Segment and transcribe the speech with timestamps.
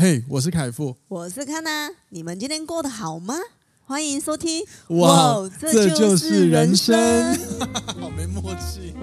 [0.00, 3.34] 嘿，hey, 我是凯富，我是康娜，你们今天过得好吗？
[3.84, 7.68] 欢迎收听，哇，哇这就是人生，人生
[8.00, 8.94] 好没默契。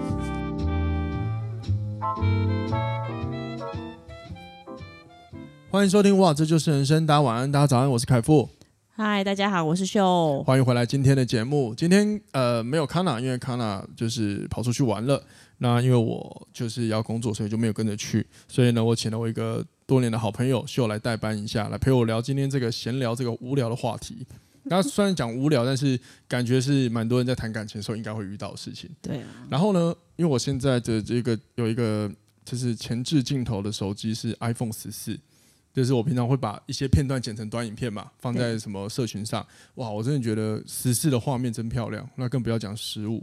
[5.69, 8.47] 欢迎收听，哇，这就是人生，大家晚安，大家早安，我是凯富。
[8.91, 10.41] 嗨，大家好，我是秀。
[10.43, 11.75] 欢迎回来今天的节目。
[11.75, 15.21] 今天呃没有康娜，因为康娜就是跑出去玩了。
[15.57, 18.25] 那因为我就是要工作，所以就没有跟着去。
[18.47, 24.25] 所以呢，我请了我一个多年的好朋友秀来代班一下，来陪我聊今天这个闲聊这个无聊的话题。
[24.67, 28.89] 那虽然讲无聊，但是感觉是蛮多人在谈感情的时候应该会遇到的事情。
[29.01, 29.27] 对啊。
[29.49, 32.11] 然后呢，因为我现在的这个有一个
[32.43, 35.19] 就是前置镜头的手机是 iPhone 十四。
[35.71, 39.45] 就是我平常会把一些片段剪成短影片嘛，放在什么社群上。
[39.73, 43.17] 哇，我真的觉得十四的画面真漂亮，那更不要讲十五，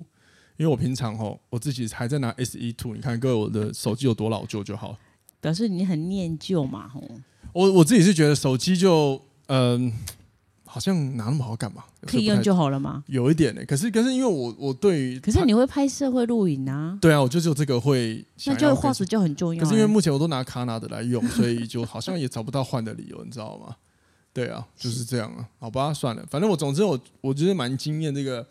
[0.58, 4.98] 因为我平常吼我自己还在拿 S E Two，你看各位我的手机有多老旧就好。
[5.42, 7.02] 表示你很念旧嘛吼。
[7.52, 9.88] 我我自己是觉得手机就嗯。
[9.88, 9.92] 呃
[10.73, 11.84] 好像拿那么好干嘛？
[12.06, 13.05] 可以用就好了吗？
[13.06, 16.97] 有一点呢、欸，可是可是因为我我对于，可是你会拍摄会录影啊？
[16.98, 19.62] 对啊，我就只有这个会，那就画质就很重要、欸。
[19.62, 23.77] 可是因为目前我都拿卡纳的来用，所以就好像也找不到换的理由，你知道吗？
[24.33, 25.47] 对啊，就是这样啊。
[25.59, 28.47] 好吧，算了，反正我总之我我觉得蛮惊艳这个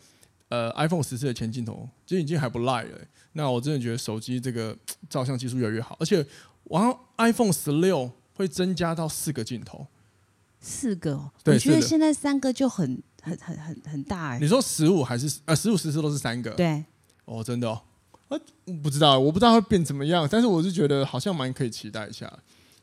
[0.50, 3.08] 呃 iPhone 十四的前镜头，其实已经还不赖了、欸。
[3.34, 4.78] 那我真的觉得手机这个
[5.10, 6.24] 照相技术越来越好，而且
[6.72, 9.86] 然后 iPhone 十六会增加到四个镜头。
[10.60, 14.40] 四个、哦，我觉得现在三个就很很很很很大哎。
[14.40, 16.52] 你说十五还是呃十五十四都是三个？
[16.52, 16.86] 对，
[17.26, 17.82] 哦，真的哦，
[18.30, 18.38] 啊，
[18.84, 22.32] 不知道，我不知道会变怎么样，但是我是觉得好像蛮可以期待一下。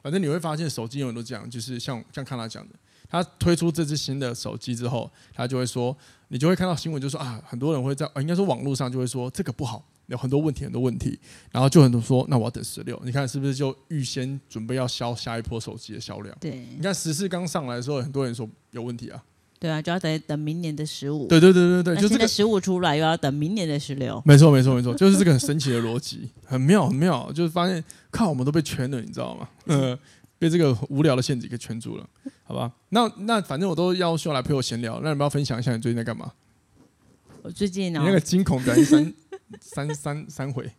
[0.03, 2.75] 反正你会发现手机永远都这样，就是像像康娜讲的，
[3.09, 5.97] 他推出这支新的手机之后，他就会说，
[6.29, 9.85] 你就会看到新闻，就说啊，很多人会在应该说网络上就会说这个不好。
[10.09, 11.19] 有很多问题，很多问题，
[11.53, 16.37] 然后就很多说，那我要等十六，你看是不是就预先准备要销下一波手机的销量？
[16.41, 19.23] 对，你看十四刚上来的时候，很多人说有问题啊。
[19.61, 21.27] 对啊，就要等等明年的十五。
[21.27, 24.23] 对对对对对，就这个十五出来，又要等明年的十六。
[24.25, 29.49] 没错没错没错， 就是这个很神奇的逻辑，很妙很妙，就是发现靠，我们都被圈了，你知道吗？
[29.67, 29.99] 呃，
[30.39, 32.09] 被这个无聊的陷阱给圈住了，
[32.45, 32.73] 好吧？
[32.91, 36.33] 那那反正我都要秀来陪我闲聊，那你们要分享一下你最近在干嘛？
[37.43, 39.13] 我最近呢，你那个惊恐表现。
[39.61, 40.71] 三三三回，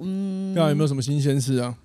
[0.00, 1.76] 嗯，对啊，有没有什么新鲜事啊？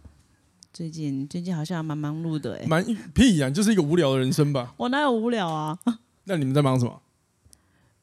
[0.74, 2.84] 最近最近好像蛮忙碌的哎，蛮
[3.14, 4.74] 屁呀，就是一个无聊的人生吧。
[4.78, 5.78] 我哪有无聊啊？
[6.26, 7.02] 那你们在忙什么？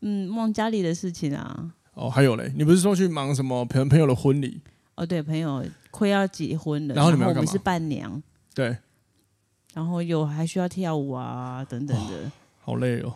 [0.00, 1.72] 嗯，忙家里的事情啊。
[1.94, 4.60] 哦，还有嘞，你不是说去忙什么朋朋友的婚礼？
[4.95, 7.28] 哦，对，朋友快要结婚了，然后你们？
[7.28, 8.22] 我们是伴娘，
[8.55, 8.77] 对，
[9.75, 13.15] 然后有还需要跳舞啊等等的，哦，好累哦。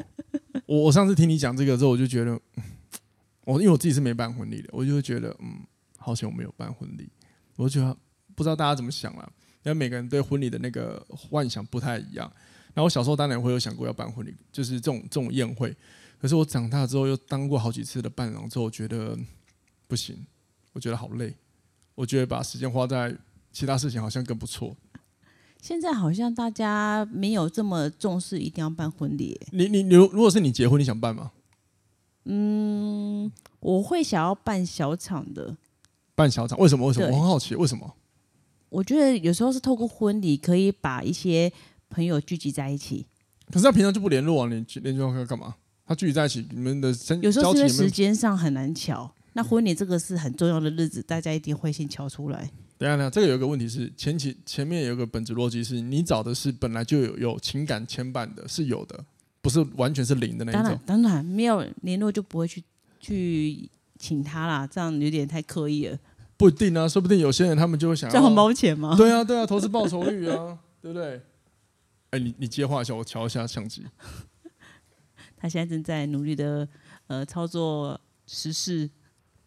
[0.66, 2.40] 我我上次听你讲这个之后，我就觉得。
[3.44, 5.60] 我因为我自己是没办婚礼的，我就会觉得嗯，
[5.98, 7.08] 好像我没有办婚礼。
[7.56, 7.96] 我就觉得
[8.34, 9.32] 不知道大家怎么想了，
[9.64, 12.32] 因为每个人对婚礼的那个幻想不太一样。
[12.74, 15.76] 那我小时候当然会有想过要办婚礼，就是这种这种宴会。
[16.18, 19.18] 可是我长大之后又当过好几次的伴郎之后，我觉得
[19.86, 20.24] 不行，
[20.72, 21.34] 我觉得好累。
[21.94, 23.14] 我觉得把时间花在
[23.52, 24.74] 其他事情好像更不错。
[25.60, 29.38] 现在好像大家没有这么重视一定要办婚礼。
[29.52, 31.32] 你你你，如果是你结婚，你想办吗？
[32.24, 35.56] 嗯，我会想要办小场的，
[36.14, 36.86] 办小场为什么？
[36.86, 37.08] 为什么？
[37.08, 37.94] 我很好奇为什么？
[38.68, 41.52] 我觉得有时候是透过婚礼可以把一些
[41.90, 43.06] 朋友聚集在一起。
[43.50, 45.56] 可是他平常就不联络啊，你联络他干嘛？
[45.84, 46.88] 他聚集在一起，你们的
[47.20, 49.12] 有时候是因为时间上很难乔。
[49.34, 52.50] 那婚礼这个是很重要的日子，大家一定会先敲出来。
[52.78, 59.04] 等等下，这个有一个问题是前期前面有一个本质逻辑是你找的是本来就有有情感牵绊的，是有的。
[59.42, 62.62] 不是完全是零的那一种，当然，当然没有联络就不会去
[63.00, 65.98] 去请他啦，这样有点太刻意了。
[66.36, 68.94] 不一定啊，说不定有些人他们就会想要赚红包钱吗？
[68.96, 71.20] 对啊，对啊，投资报酬率啊， 对不对？
[72.10, 73.84] 哎，你你接话一下，我调一下相机。
[75.36, 76.68] 他现在正在努力的
[77.08, 78.88] 呃操作时事。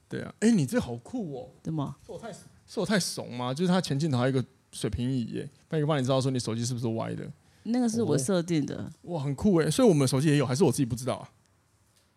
[0.10, 1.50] 对啊，哎，你这好酷哦！
[1.64, 1.96] 对吗？
[2.06, 3.54] 是我太是我太怂吗？
[3.54, 7.30] 就是他前镜头还有一个水平仪耶，那个帮你知道说你手机是不是歪的。
[7.68, 9.70] 那个是我设定的，哇，很酷哎！
[9.70, 11.30] 所以我们手机也有，还是我自己不知道啊？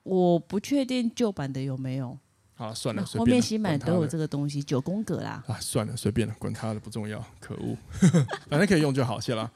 [0.02, 2.18] 我不确定旧版的有没有。
[2.54, 5.42] 好，算了，后面新版都有这个东西，九宫格啦。
[5.46, 7.76] 啊，算了，随便了，管他的，不重要，可恶，
[8.50, 9.50] 反正可以用就好，谢啦。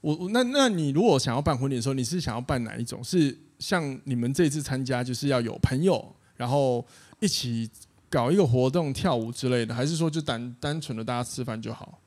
[0.00, 3.02] 我那那你如果想要办婚礼的时候，你是想要办哪一种？
[3.02, 6.84] 是像你们这次参加，就是要有朋友，然后
[7.20, 7.70] 一起
[8.10, 12.00] 搞一个活动、跳舞之类的，还是说就单单纯的大家吃饭就好？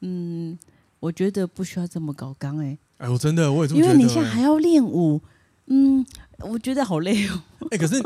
[0.00, 0.58] 嗯。
[1.00, 5.20] 我觉得不需要这么高刚哎、欸，哎，我真的我也这么觉得、欸，因为你现在还要练舞，
[5.66, 6.04] 嗯，
[6.38, 7.42] 我觉得好累哦。
[7.72, 8.00] 哎，可是，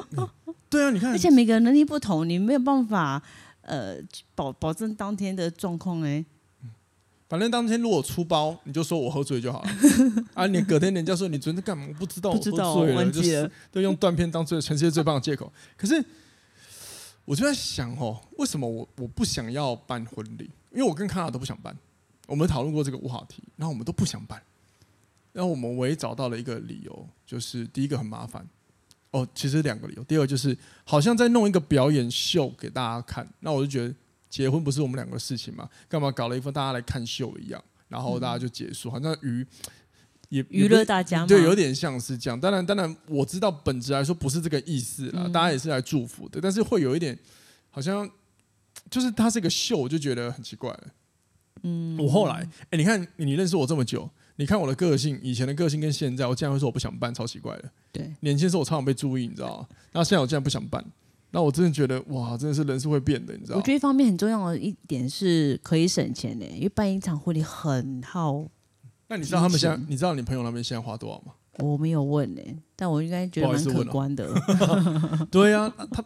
[0.71, 3.21] 对啊，你看，而且每个人能力不同，你没有办法
[3.63, 3.97] 呃
[4.35, 6.25] 保保证当天的状况哎。
[7.27, 9.71] 反正当天如果出包，你就说我喝醉就好了。
[10.35, 11.85] 啊，你隔天人家说你昨天在干嘛？
[11.89, 15.53] 我不知道，不知道，我喝醉了，忘记了，就是都用断片当最全世界最棒的借口。
[15.77, 16.05] 可是
[17.25, 20.49] 我就在想哦，为什么我我不想要办婚礼？
[20.71, 21.75] 因为我跟卡卡都不想办。
[22.27, 24.43] 我们讨论过这个话题，然后我们都不想办。
[25.33, 28.47] 然后我们唯一找到了一个理由，就是第一个很麻烦。
[29.11, 30.05] 哦，其实两个理由。
[30.05, 33.29] 第二个就是好像在弄一个表演秀给大家看。
[33.41, 33.95] 那我就觉得
[34.29, 39.47] 结婚不是我们两个的事情嘛，干嘛搞了一份大家来看秀一样，然后大家就结束，好像娱
[40.29, 42.41] 也娱乐大家嘛，对，有点像是这样。
[42.41, 47.17] 当然，当然我知道本质来说不是这个意思啦，大家也是来祝福的，但是会有一点
[47.71, 48.09] 好像
[48.91, 50.77] 就是它是一个秀，我就觉得很奇怪。
[51.65, 57.71] 嗯，我后来，哎、欸，你看你，认识我这么久，你看我的个性，以前的个性跟现在，我竟然会说我不想办，超奇怪的。
[57.91, 59.67] 对，年轻时候我常常被注意，你知道吗？
[59.93, 60.85] 那现在我竟然不想办，
[61.31, 63.61] 那我真的觉得哇，真的是人是会变的，你知道吗？
[63.61, 68.47] 我觉得一方面很重要的一点是可以省钱的，因为办一场婚礼很耗。
[69.09, 71.33] 那你知道他们现在，你知道你朋友那边现在花多少吗？
[71.59, 72.43] 我没有问呢，
[72.77, 74.29] 但我应该觉得蛮可观的。
[74.29, 76.05] 喔、 对啊，他。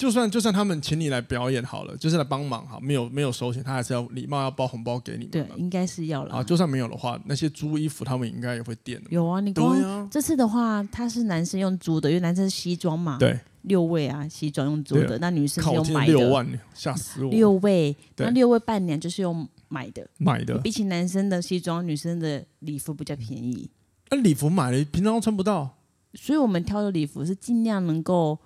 [0.00, 5.28] 就算就算他们请你来表演好了，就是来帮忙哈，没有没有收钱，他还是要礼貌要包红包给你们。
[5.28, 6.36] 对，应该是要了。
[6.36, 9.10] 啊，就算没有的话，那些租衣服他们应该也会垫的。
[9.10, 13.18] 有啊，你光啊，这次的话，他是男生用租的，因为男生是西装嘛。
[13.18, 13.38] 对。
[13.64, 16.14] 六位啊，西装用租的，那女生是用买的。
[16.14, 17.30] 六万，吓死我。
[17.30, 20.08] 六位，那六位伴娘就是用买的。
[20.16, 20.56] 买的。
[20.60, 23.68] 比起男生的西装，女生的礼服比较便宜。
[24.10, 25.76] 那礼服买了，平常都穿不到。
[26.14, 28.38] 所以我们挑的礼服是尽量能够。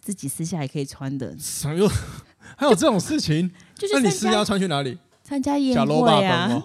[0.00, 1.88] 自己私下也可以穿的，还有
[2.56, 3.50] 还有这种事情？
[3.92, 4.96] 那你私下穿去哪里？
[5.22, 6.60] 参加宴会啊？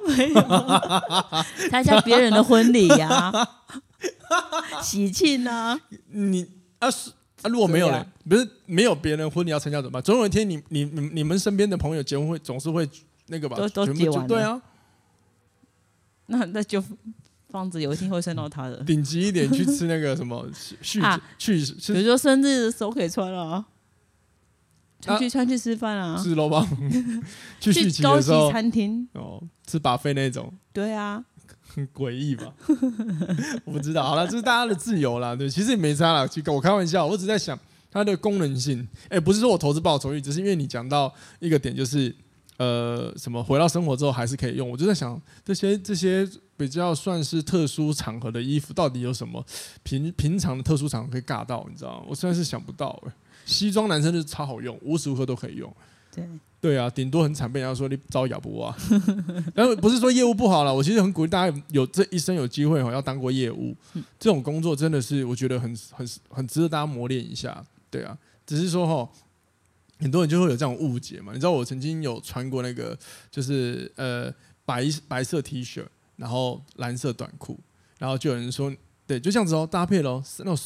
[1.70, 3.32] 参加别人的婚礼呀？
[4.82, 5.80] 喜庆啊？
[6.10, 6.48] 你
[6.80, 7.12] 啊是
[7.44, 10.02] 啊，如果没有人，不是没有别人婚礼要参加怎么办？
[10.02, 12.90] 总有一天你你你你们身边的朋友结婚会总是会
[13.28, 13.56] 那个吧？
[13.58, 14.60] 都都结完对啊，
[16.28, 16.84] 那那就。
[17.56, 18.84] 房子有一天会算到他的。
[18.84, 20.46] 顶级一点去吃那个什么
[20.81, 21.56] 续 啊，去
[21.88, 23.66] 比如说生日的时候可以穿啊，
[25.00, 26.22] 出去穿去吃饭啊？
[27.62, 30.52] 去续高级餐厅哦，吃 buffet 那种。
[30.74, 31.24] 对啊，
[31.74, 32.54] 很 诡异吧？
[33.63, 34.04] 我不知道。
[34.04, 35.36] 好了，这是大家的自由啦。
[35.36, 36.28] 对，其实也没差啦。
[36.28, 37.58] 去我开玩笑，我只在想
[37.90, 38.86] 它的功能性。
[39.06, 42.13] 哎、欸，不是说我投资报酬率，只是因为你讲到一个点，就是
[42.58, 44.69] 呃，什么回到生活之后还是可以用。
[44.69, 46.28] 我就在想这些这些。
[46.57, 49.46] 比较算是特殊场合的衣服，到底有什么
[49.84, 51.66] 平平常的特殊场合可以尬到？
[51.69, 52.06] 你知道吗？
[52.07, 53.02] 我实在是想不到。
[53.46, 55.72] 西装男生就超好用，无时无刻都可以用。
[56.12, 56.25] 对
[56.62, 58.75] 对啊，顶多很惨被人家说你招哑不啊。
[59.54, 63.75] 然后不是说业务不好了，我其实很鼓励大家有这一生有机会要当过业务，
[64.18, 67.63] 这种工作真的是我觉得很很很值得大家磨练一下。
[67.92, 68.18] 对啊，
[68.48, 69.12] 只是说哈，
[70.00, 71.34] 很多人就会有这种误解嘛。
[71.34, 72.98] 你知道我曾经有穿过那个，
[73.30, 74.34] 就是呃
[74.66, 75.86] 白白色 T 恤。
[76.17, 77.59] 然后蓝色短裤，
[78.00, 78.73] 然后就有人说，
[79.06, 80.57] 对，就这样子哦，搭配喽，那种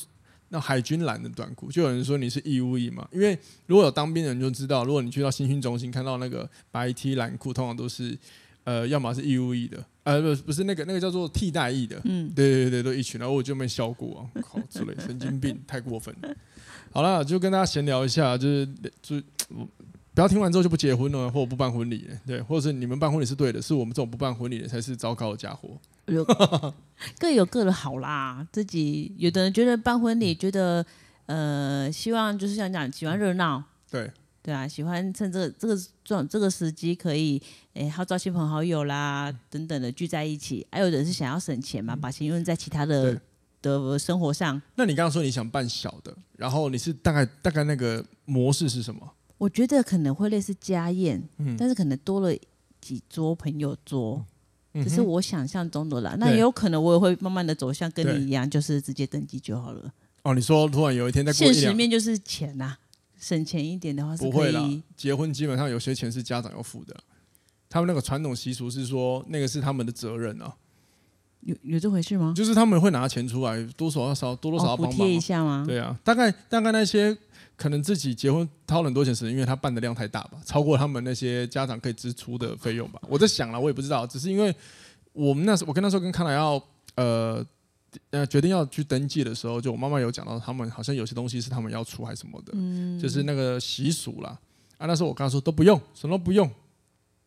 [0.49, 3.07] 那海军蓝的短裤，就有人说你是义务役嘛？
[3.11, 3.37] 因为
[3.67, 8.17] 如果有当兵的人就知道，如果你去到新训中心看到那个白 T 蓝裤，通常都是
[8.63, 16.35] 呃，要么是义务役的，呃，不不是那个那个叫做替代役的，嗯，对对对，都一群，然后我就没笑过啊，靠，之类神经病，太过分了。
[16.91, 18.67] 好了，就跟大家闲聊一下，就是
[19.01, 19.21] 就。
[20.19, 25.79] 不要听完之后就不结婚了，或者不办婚礼，对，或者是你们办婚礼是对的，是我们这种不办婚礼的才是糟糕的家伙。
[27.17, 30.85] 各有各的好啦，自己有的人觉得办婚礼，觉得
[31.27, 34.11] 呃，希望就是想讲喜欢热闹，对
[34.43, 37.41] 对啊，喜欢趁这个、这个状这个时机可以
[37.73, 43.17] 哎号召亲朋好友啦等等的聚在一起，还有人是想要省钱嘛，把钱用在其他的
[43.61, 44.61] 的生活上。
[44.75, 49.09] 那你刚刚说你想办小的，然后你是大概大概那个模式是什么？
[49.39, 52.37] 我觉得可能会类似家宴，嗯、但是可能多了
[52.81, 54.23] 几桌朋友桌，
[54.73, 56.15] 嗯、只是我想象中的啦。
[56.19, 59.91] 那也有可能我也会慢慢的走向跟你一样，就是直接登记就好了。
[60.23, 62.79] 哦，你说突然有一天在现实面就是钱呐、啊，
[63.17, 64.23] 省钱一点的话是。
[64.23, 66.93] 不会啦，结婚基本上有些钱是家长要付的，
[67.69, 70.53] 他们那个传统习俗是说那个是他们的责任啊。
[71.39, 72.33] 有有这回事吗？
[72.35, 75.63] 就是他们会拿钱出来，多少要少，多多少少帮忙、啊哦、补贴一下吗？
[75.65, 77.17] 对啊，大概大概那些。
[77.59, 83.01] 可能自己结婚掏很多钱，是因为他办的量太大吧，超过他们那些家长可以支出的费用吧。
[83.09, 84.55] 我在想了，我也不知道，只是因为
[85.11, 86.61] 我们那时候，我跟那时候跟康乃要
[86.95, 87.45] 呃
[88.11, 92.53] 呃决定要去登记的时候，就我妈妈有讲到，他们好像有些东西是他们要出还是什么的，
[92.97, 94.39] 就是那个习俗啦。
[94.77, 96.49] 啊，那时候我跟他说都不用，什么都不用，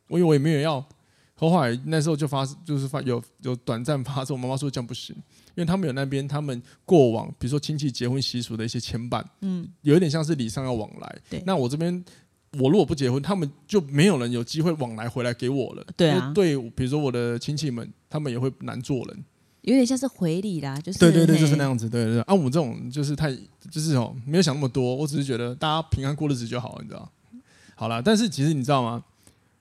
[0.09, 0.83] 我以为我也没有要。
[1.35, 5.15] 后来那时候就发，就是发有有短暂发作，我妈妈说这样不行。
[5.55, 11.19] 因为他们有那边他们过往，比如说亲戚结婚习俗的一些牵绊，嗯，有一点像是礼尚要往来。
[11.29, 12.05] 对，那我这边
[12.59, 15.85] 我如果不结婚，他们就没有人有机会往来回来给我了。
[15.97, 19.25] 对啊，对，比如说我的亲戚们，他们也会难做人。
[19.63, 21.89] 有点像是回礼啦，就是对对对，就是那样子。
[21.89, 23.33] 对对对，啊，我们这种就是太
[23.71, 27.09] 就是哦，没有想那么多，我只是觉得大家平安过日子就好，你知道？
[27.77, 29.05] 好了，但是其实你知道吗？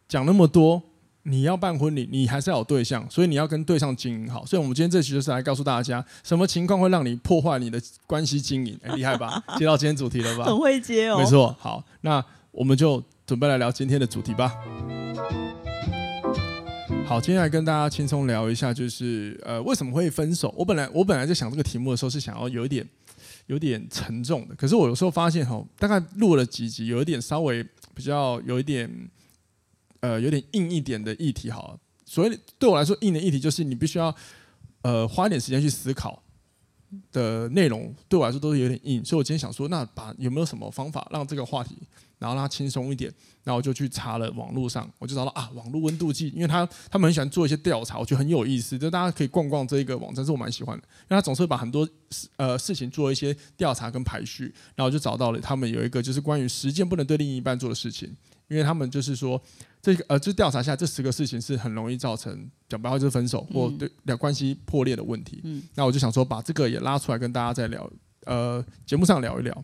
[0.07, 0.81] 讲那么多，
[1.23, 4.45] 你要办婚礼，你还是要有对象，所以你要跟对象经营好。
[4.45, 8.79] 所以我们今天这期就是来告诉大家，什么情况会让你破坏你的关系经营？
[8.83, 9.43] 哎，厉害吧？
[9.57, 10.45] 接到今天主题了吧？
[10.45, 11.19] 很会接哦。
[11.19, 14.53] 没错，好，那我们就准备来聊今天的主题吧。
[17.05, 20.53] 好，今天来跟大家轻松聊一下，就是呃，为什么会分手？
[20.57, 22.87] 我本来我本来在想这个题目的时候是想要有一点
[23.47, 27.63] 有点沉重的，可是我有时候发现哈，大概录了几集，有一点稍微
[27.93, 28.89] 比较有一点
[30.01, 31.49] 呃有点硬一点的议题。
[31.49, 34.13] 好，所以对我来说硬的议题就是你必须要
[34.81, 36.21] 呃花一点时间去思考
[37.11, 39.03] 的内容，对我来说都是有点硬。
[39.05, 41.77] 所以我今天想说，那把有没有什么方法让这个话题？
[42.19, 43.11] 然后让它轻松一点，
[43.43, 58.15] 然后就去查了网络上，我就找到啊，网络温度计，因为他他们很喜欢做一些调查，我觉得很有意思，就大家可以逛逛这一个网站，是我蛮喜欢的，因为他总是会把很多事呃事情做一些调查跟排序，然后就找到了他们有一个就是关于时间不能对另一半做的事情，
[58.49, 59.41] 因为他们就是说
[59.81, 67.91] 这个呃就调查下这十个事情是很容易造成讲白话就是分手或对两关系破裂的问题，嗯，那我就想说把这个也拉出来跟大家再聊，
[68.25, 69.63] 呃节目上聊一聊，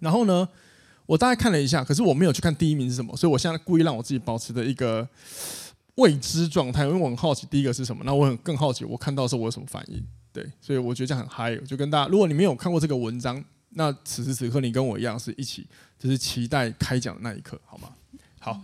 [0.00, 0.48] 然后呢。
[1.04, 5.06] 我大概看了一下，可是我没有去看第一名是什么，所以我现在故意让我自己保持的一个
[5.96, 8.02] 未知状态，因为我很好奇第一个是什么。
[8.06, 10.02] 那我很更好奇，我看到的时候我有什么反应？
[10.32, 11.54] 对，所以我觉得这样很嗨。
[11.56, 15.66] 就跟大家，如果你没有看过这个文章，那此时此刻你跟我一样是一起，
[15.98, 17.88] 就是期待开讲的那一刻，好吗？
[18.38, 18.60] 好，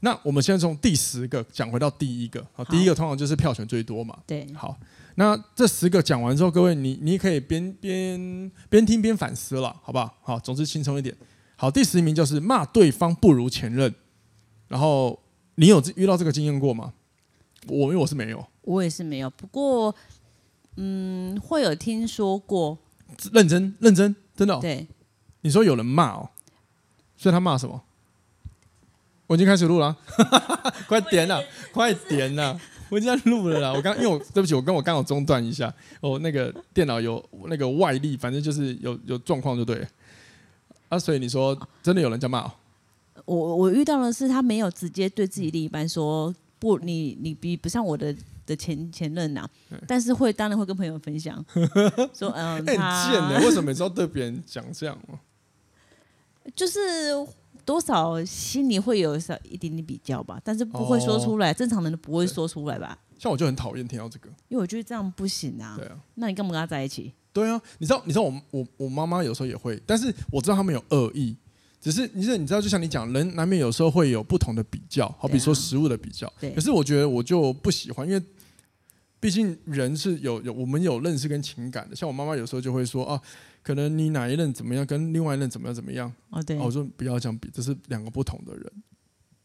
[0.00, 2.46] 那我们现在从第十个讲回到第一个。
[2.52, 4.16] 好，第一个通常就是票选最多嘛。
[4.26, 4.46] 对。
[4.54, 4.76] 好，
[5.16, 10.14] 那这十个讲完之后，各位你你可以边边边听边反思了，好不好？
[10.22, 11.16] 好，总之轻松一点。
[11.56, 13.92] 好，第十名就是骂对方不如前任，
[14.68, 15.20] 然后
[15.56, 16.92] 你有遇到这个经验过吗？
[17.66, 19.28] 我因为我是没有，我也是没有。
[19.30, 19.92] 不过，
[20.76, 22.78] 嗯，会有听说过。
[23.32, 24.58] 认真认真真的、哦。
[24.60, 24.86] 对，
[25.40, 26.30] 你说有人骂哦，
[27.16, 27.82] 所以他骂什么？
[29.28, 29.96] 我已经开始录了，
[30.88, 32.58] 快点了，快点了，
[32.88, 33.72] 我已经在录了啦。
[33.72, 39.86] 我刚因为我对不起，我跟我刚好中断一下，哦，那个电脑有那个外力，反正就是有有状况就对了。
[40.88, 42.50] 啊，所以你说真的有人这样骂？
[43.26, 48.16] 我我遇到的是他没有直接对自己另一半说不，你你比不上我的
[48.46, 49.50] 的前前任呐、啊，
[49.86, 51.44] 但是会当然会跟朋友分享，
[52.16, 52.76] 说嗯，很贱
[53.28, 54.98] 的，为什么每次要对别人讲这样？
[56.56, 56.80] 就是
[57.64, 62.98] 多少心里会有少一点点比较吧，但是不会说出来，哦、正常人都不会说出来吧？
[63.18, 65.74] 像我就很讨厌听到这个，因为我觉得这样不行啊。
[65.76, 67.12] 对啊，那你干嘛跟他在一起？
[67.32, 71.36] 对啊，你知道，你知道我我我妈妈有时候也会，但是我知道他们有恶意，
[71.80, 76.32] 只是你知道，你知道，就像你讲，人难免有时候会有不同的比较，好比说食物的比较。
[76.40, 78.22] 对啊，可是我觉得我就不喜欢，因为
[79.20, 81.96] 毕竟人是有有我们有认识跟情感的。
[81.96, 83.20] 像我妈妈有时候就会说啊，
[83.68, 86.10] 可能你哪一任怎么样，跟另外一任怎么样怎么样。
[86.30, 86.56] 哦，对。
[86.56, 88.72] 我说不要这样比，这是两个不同的人，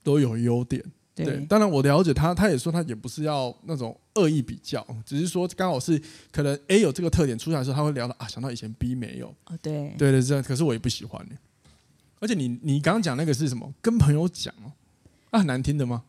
[0.01, 0.81] 都有优点。
[1.13, 6.01] 对，对，当然我了解他，他也说他也不是要那种恶意比较，只是说刚好是
[6.31, 9.27] 可能 A 有这个特点出来的时候，他会聊到啊，想到以前 B 没有。
[9.47, 11.21] 哦，对，对对这样，可是我也不喜欢。
[12.21, 13.73] 而且你你刚刚讲那个是什么？
[13.81, 14.71] 跟朋友讲哦，
[15.31, 16.05] 啊，很难听的吗？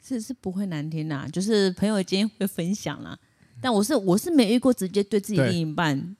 [0.00, 3.18] 是是不会难听呐，就是朋友间会分享啦。
[3.60, 6.16] 但我是我是没遇过直接对自己另一半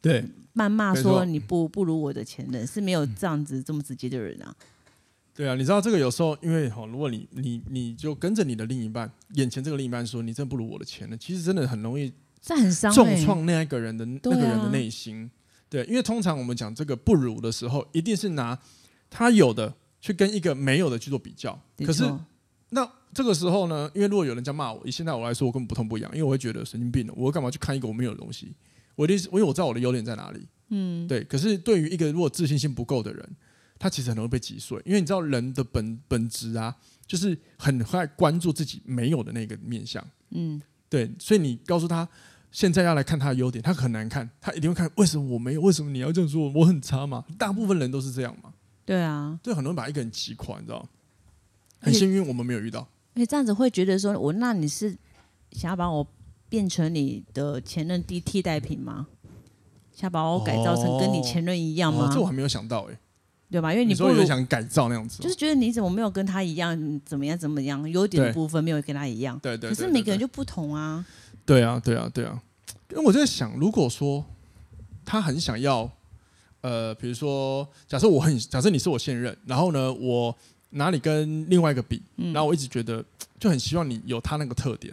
[0.00, 0.24] 对
[0.56, 4.56] 谩骂说你不不如我的前任，是没有这样子这么直接的人啊。
[5.34, 12.10] 对啊，你知道这个有时候，因为哈，如果你你你就跟着你的另一半，眼前这个另一半说你真不如我的前任，其实真的很容易，
[12.40, 15.30] 这很伤，重创那一个人的那个人的内心。
[15.68, 18.58] 对，因为通常我们讲这个不如的时候，一定是拿
[19.10, 21.60] 他有的去跟一个没有的去做比较。
[21.84, 22.10] 可是
[22.70, 28.54] 那这个时候呢，因为如果有人这样骂我，以现在我来说，我根本不痛不痒，因为我会觉得神经病了，我干嘛去看一个我没有的东西？
[28.96, 30.48] 我一定是，因为我知道我的优点在哪里。
[30.70, 31.22] 嗯，对。
[31.22, 33.36] 可是对于一个如果自信心不够的人。
[33.78, 36.74] 他其实很容易被击碎，因为你知道人的本本质啊，
[37.06, 40.02] 就是很快关注自己没有的那个面相。
[40.30, 42.08] 嗯，对，所以你告诉他
[42.50, 45.60] 现在要来看他的优点，他很难看，他一定会看为什么我没有？
[45.60, 46.50] 为什么你要这样说？
[46.54, 47.22] 我很差嘛？
[47.36, 48.54] 大部分人都是这样嘛。
[48.86, 50.88] 对啊，对，很容易把一个人击垮，你知道？
[51.80, 52.80] 很幸运我们没有遇到。
[53.12, 54.96] 而且这样子会觉得说，我那你是
[55.52, 56.02] 想要把我
[56.48, 59.06] 变成你的前任的替代品吗？
[59.94, 62.04] 想把我改造成跟你前任一样吗？
[62.04, 62.98] 哦哦、这我还没有想到哎、欸。
[63.48, 63.72] 对吧？
[63.72, 69.38] 因为你不有点想改造那样子，就是觉得你怎么没有跟他一样，怎么样怎么样，优点的部分没有跟他一样。
[69.38, 69.70] 对，对。
[69.70, 71.06] 可是每个人就不同啊。
[71.44, 72.42] 对啊，对啊，对啊。
[72.90, 74.24] 因为我在想，如果说
[75.04, 75.88] 他很想要，
[76.60, 80.36] 呃，比如说，假设我很假设你是我现任，然后呢，我
[80.70, 83.04] 拿你跟另外一个比，然后我一直觉得
[83.38, 84.92] 就很希望你有他那个特点，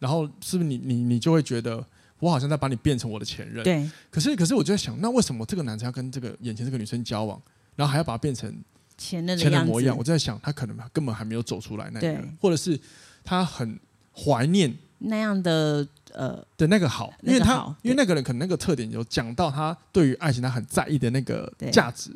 [0.00, 1.86] 然后是不是你你你就会觉得
[2.18, 3.62] 我好像在把你变成我的前任？
[3.62, 3.88] 对。
[4.10, 7.40] 可是可是我就在想，那为什么这个男生要跟这个眼前这个女生交往，
[7.76, 8.52] 然后还要把她变成
[8.98, 9.96] 前任前任模样？
[9.96, 12.76] 我在想，他可能根本还没有走出来那个，对，或者是
[13.22, 13.78] 他很
[14.12, 14.76] 怀念。
[15.02, 22.10] 那样的呃的那个好，因为他好因为那个人可能那个特点有讲到他对于爱情他很在意的那个价值，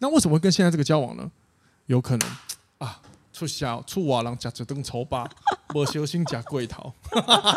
[0.00, 1.30] 那为什么会跟现在这个交往呢？
[1.86, 2.28] 有可能
[2.78, 3.00] 啊，
[3.34, 5.28] 出小出瓦郎夹着灯抽吧，
[5.74, 6.90] 我 小心夹贵桃，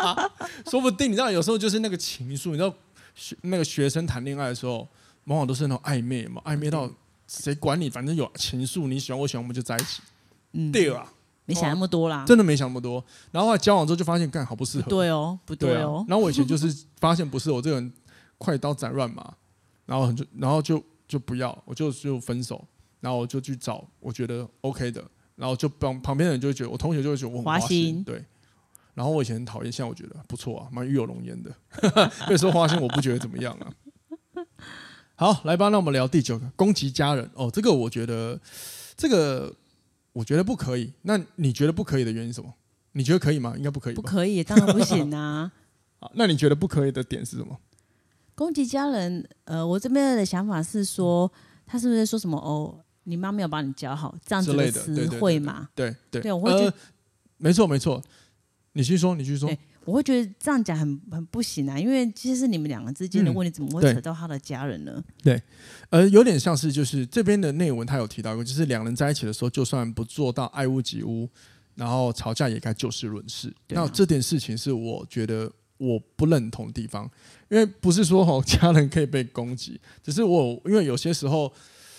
[0.68, 2.74] 说不定你知道有时候就是那个情愫，你知道
[3.14, 4.86] 学那个学生谈恋爱的时候，
[5.24, 6.90] 往往都是那种暧昧嘛，暧昧到
[7.28, 10.02] 谁管你，反正有情愫，你喜欢我喜欢我们就在一起，
[10.52, 11.10] 嗯，对啊。
[11.46, 13.02] 没想那么多啦，真的没想那么多。
[13.30, 14.90] 然后交往之后就发现，干好不适合。
[14.90, 16.04] 对哦，不对哦。
[16.06, 17.90] 然后我以前就是发现不是我这个人
[18.36, 19.32] 快刀斩乱麻，
[19.86, 22.62] 然后就然后就就不要，我就就分手，
[23.00, 25.02] 然后我就去找我觉得 OK 的，
[25.38, 28.04] 然后就旁旁边的人就会觉得，我同学就会觉得我很花心。
[28.04, 28.22] 对。
[28.94, 31.54] 然后我以前很讨厌，现在我觉得不错啊，蛮与有容颜的。
[32.26, 33.72] 所以说花心我不觉得怎么样啊。
[35.14, 37.30] 好，来吧，那我们聊第九个，攻击家人。
[37.34, 38.38] 哦，这个我觉得
[38.96, 39.54] 这个。
[40.14, 40.92] 我觉得不可以。
[41.02, 42.52] 那你觉得不可以的原因是什么？
[42.92, 43.54] 你觉得可以吗？
[43.56, 43.94] 应该不可以。
[43.94, 45.52] 不可以，当然不行啊。
[46.14, 47.56] 那你觉得不可以的点是什么？
[48.34, 51.30] 攻击家人，呃，我这边的想法是说，
[51.64, 52.82] 他是不是说什么哦？
[53.08, 55.68] 你妈没有把你教好，这样子的词汇嘛？
[55.74, 56.74] 对对对，我会觉得，
[57.38, 58.02] 没错没错。
[58.72, 59.50] 你继续说，你继续说。
[59.86, 64.92] 我会觉得这样讲很很不行啊，因为其实是你们两个之间的问题，怎么会扯到他的家人呢？
[64.94, 65.42] 嗯、对，
[65.88, 71.26] 呃，有点像是就是这边的内文，他有提到过，就是两人在一起的时候，就算不做到爱屋及乌，
[71.74, 73.48] 然后吵架也该就事论事。
[73.48, 77.10] 啊、那这件事情是我觉得我不认同的地方，
[77.48, 81.50] 因为不是说哦家人可以被攻击，只是我因为有些时候，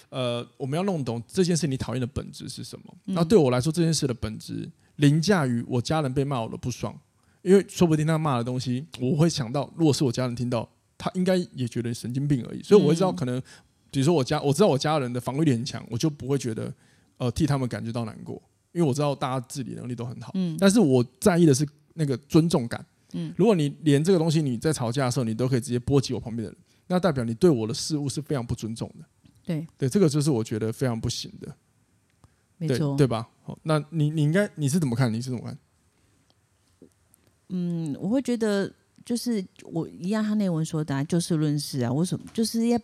[0.10, 2.86] 呃，我们要弄懂这件事你讨厌的本质是什么。
[3.06, 6.98] 那、嗯、对我来说，这件事的本质凌驾于我家人被骂我的不爽。
[7.42, 12.62] 因为说不定他骂的东西，我会想到，如果是我家人听到，他应该也觉得神经病而已。
[12.62, 13.42] 所以我会知道，可能
[13.90, 16.74] 比如说我家，我知道我家人的防御力很强，我就不会觉得
[17.18, 18.36] 呃替他们感觉到难过，
[18.74, 20.32] 因为我知道大家自理能力都很好。
[20.36, 20.58] 嗯。
[20.60, 22.86] 但是我在意的是那个尊重感。
[23.14, 23.34] 嗯。
[23.38, 26.58] 如果你连这个东西你在吵架的时候，你都可以直接波及我旁边的人，
[26.88, 29.06] 那代表你对我的事物是非常不尊重的。
[29.50, 29.68] 对。
[29.80, 31.56] 对，这个就是我觉得非常不行的。
[32.58, 32.96] 没错。
[32.96, 33.28] 对吧？
[33.42, 35.12] 好，那你你应该你是怎么看？
[35.12, 35.58] 你是怎么看？
[37.50, 38.72] 嗯，我会觉得
[39.04, 41.92] 就是我一样，他内文说的啊，就事论事啊。
[41.92, 42.80] 为什么就是要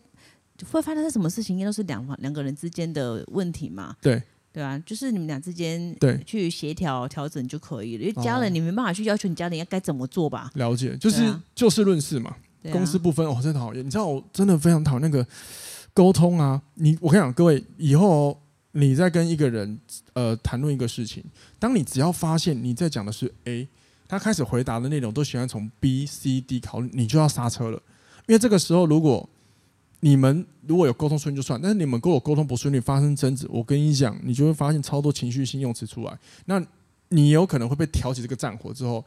[0.72, 3.96] 会发生什么事情，应该都是两方两个人之间的问题嘛。
[4.02, 4.20] 对
[4.52, 8.04] 对啊，就是你们俩之间对去协调调整就可以了。
[8.04, 10.50] 因为家人你没办法去要求你家人应该该怎么做吧？
[10.56, 12.36] 了解，就是就事论事嘛。
[12.72, 13.86] 公私不分，哦真的讨厌。
[13.86, 15.24] 你知道，我真的非常讨厌那个
[15.96, 16.62] 沟通啊。
[16.76, 18.40] 你我跟你讲，各位以后
[18.74, 19.80] 你在跟一个人
[20.14, 21.24] 呃谈论一个事情，
[21.58, 23.68] 当你只要发现你在讲的是 A。
[24.08, 27.82] 他开始回答的内容都喜欢从 B、C、D 考虑，你就要刹车了，
[28.28, 29.28] 因为这个时候如果
[30.02, 36.64] 你们如果有沟通顺利就算，但是你们跟我沟通不顺利发生争执，我跟你讲，你就会发现超多情绪性用词出来，那
[37.10, 39.04] 你有可能会被挑起这个战火之后，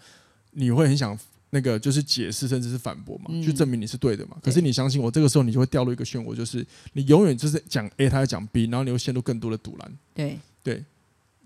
[0.50, 1.16] 你会很想
[1.50, 4.36] 那个就是解释甚至是反驳嘛，去证明你是对的嘛。
[4.42, 9.92] 可是你相信我，这个时候你就会掉入一个漩涡，就是你永远就是讲 A，他在讲 B，然后你会陷入更多的阻拦。
[10.14, 10.84] 对对，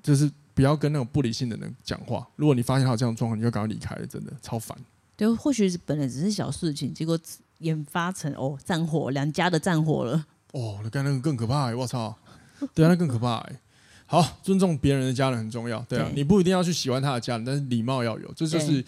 [0.02, 0.30] 就是。
[0.54, 2.28] 不要跟那种不理性的人讲话。
[2.36, 4.76] 如果你发现他有这样的状况，你就赶快离开了，真的超烦。
[5.16, 7.18] 对，或许本来只是小事情，结果
[7.60, 10.26] 研发成哦战火，两家的战火了。
[10.52, 12.14] 哦，那干那个更可怕，我操！
[12.74, 13.42] 对啊，那更可怕。
[14.04, 15.80] 好，尊重别人的家人很重要。
[15.88, 18.84] 对啊，对你不一定要去喜欢他的家人，但是礼貌要有，这就是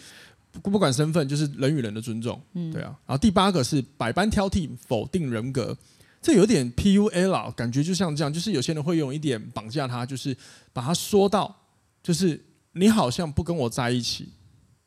[0.61, 2.41] 不不管身份，就是人与人的尊重。
[2.53, 2.97] 嗯，对啊。
[3.05, 5.77] 然后第八个是百般挑剔，否定人格。
[6.21, 10.35] 这有点 PUA 了，感觉就像这样，就是有些人会用一点绑架他，就是
[10.73, 11.55] 把他说到，
[12.01, 14.29] 就是你好像不跟我在一起，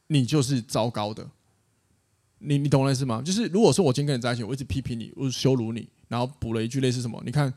[0.08, 1.28] 你就是糟糕的。
[2.40, 3.22] 你你懂我意思吗？
[3.22, 7.52] 就是如果说我今天跟你在一起，我一直批评你，我羞辱你，然后补了一句类似什么，你看，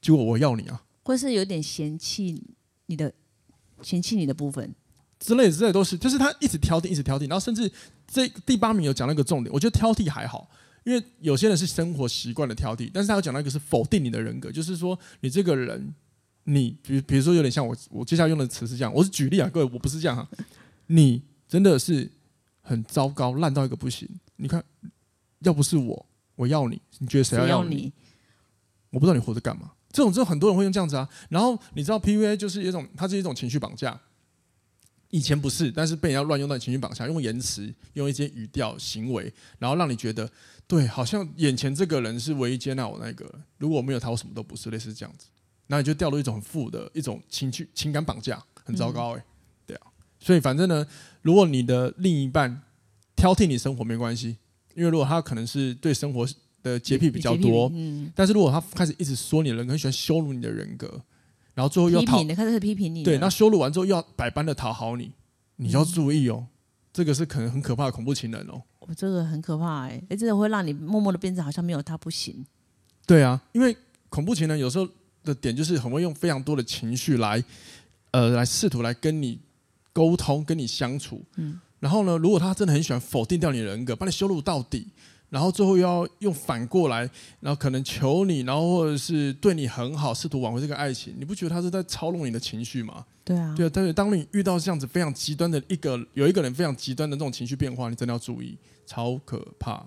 [0.00, 2.42] 结果我要你啊，或是有点嫌弃
[2.86, 3.12] 你的，
[3.82, 4.74] 嫌弃你的部分
[5.22, 7.70] 之类的之类的都是，就是他一直挑剔，一直挑剔，然后甚至
[8.08, 10.50] 这第八名有讲到一个重点，我觉得挑剔还好。
[10.84, 15.94] 因为有些人是生活习惯的挑剔，但是他有讲到一个是否定你的人格，就是说你这个人，
[16.42, 20.28] 你比比如说有点像我，我接下来用的词是这样，我是举例啊，各位我不是这样哈，
[20.88, 22.10] 你真的是
[22.60, 24.08] 很糟糕，烂到一个不行。
[24.34, 24.64] 你看，
[25.44, 27.92] 要不是我，我要你，你觉得谁要要你？
[28.90, 29.70] 我不知道你活着干嘛。
[29.92, 31.08] 这种，这种很多人会用这样子啊。
[31.28, 34.00] 然后你知道 PUA 就是一种，它是一种情绪绑架。
[35.12, 40.28] 以前不是，但是被人家乱用到情绪绑架，用言辞，用一些语调、行为，然后让你觉得
[40.66, 45.26] 对，好像眼前这个人是唯一接纳我那个，如果没有他，我什么都不是，类似这样子，
[45.66, 49.24] 那你就掉入一种很负的一种情绪、情感绑架，很糟糕哎、欸，
[49.66, 49.86] 对啊，
[50.18, 50.86] 所以反正呢，
[51.20, 52.62] 如果你的另一半
[53.14, 54.38] 挑剔你生活没关系，
[54.74, 56.26] 因为如果他可能是对生活
[56.62, 61.04] 的洁癖比较多，嗯，但是如果他开始一直说你的人格，很喜欢羞辱你的人格，
[61.54, 65.12] 然后最后又讨，开始批评你，对，那羞辱完之后又要百般的讨好你，
[65.56, 66.46] 你要注意哦，
[66.92, 68.62] 这个是可能很可怕的恐怖情人哦。
[68.80, 72.44] 我这个很可怕哎，哎，这个会让你默默的变成好像没有他不行。
[73.06, 73.76] 对啊，因为
[74.08, 74.88] 恐怖情人有时候
[75.22, 77.42] 的点就是很会用非常多的情绪来，
[78.12, 79.38] 呃，来试图来跟你
[79.92, 81.22] 沟通，跟你相处。
[81.36, 84.88] 嗯，然后呢，如果他真的很喜欢否定掉你的人格，把你羞辱到底。
[85.32, 87.08] 然后最后又要用反过来，
[87.40, 93.06] 然后可能求你，然后或者是对你很好，试图挽回这个爱情，你不觉得他是在操弄你的情绪吗？
[93.24, 93.70] 对啊，对啊。
[93.72, 99.82] 但是当你遇到这样子非常极端的一个，有一个人非常极端的这种情绪变化，你真的要注意，超可怕。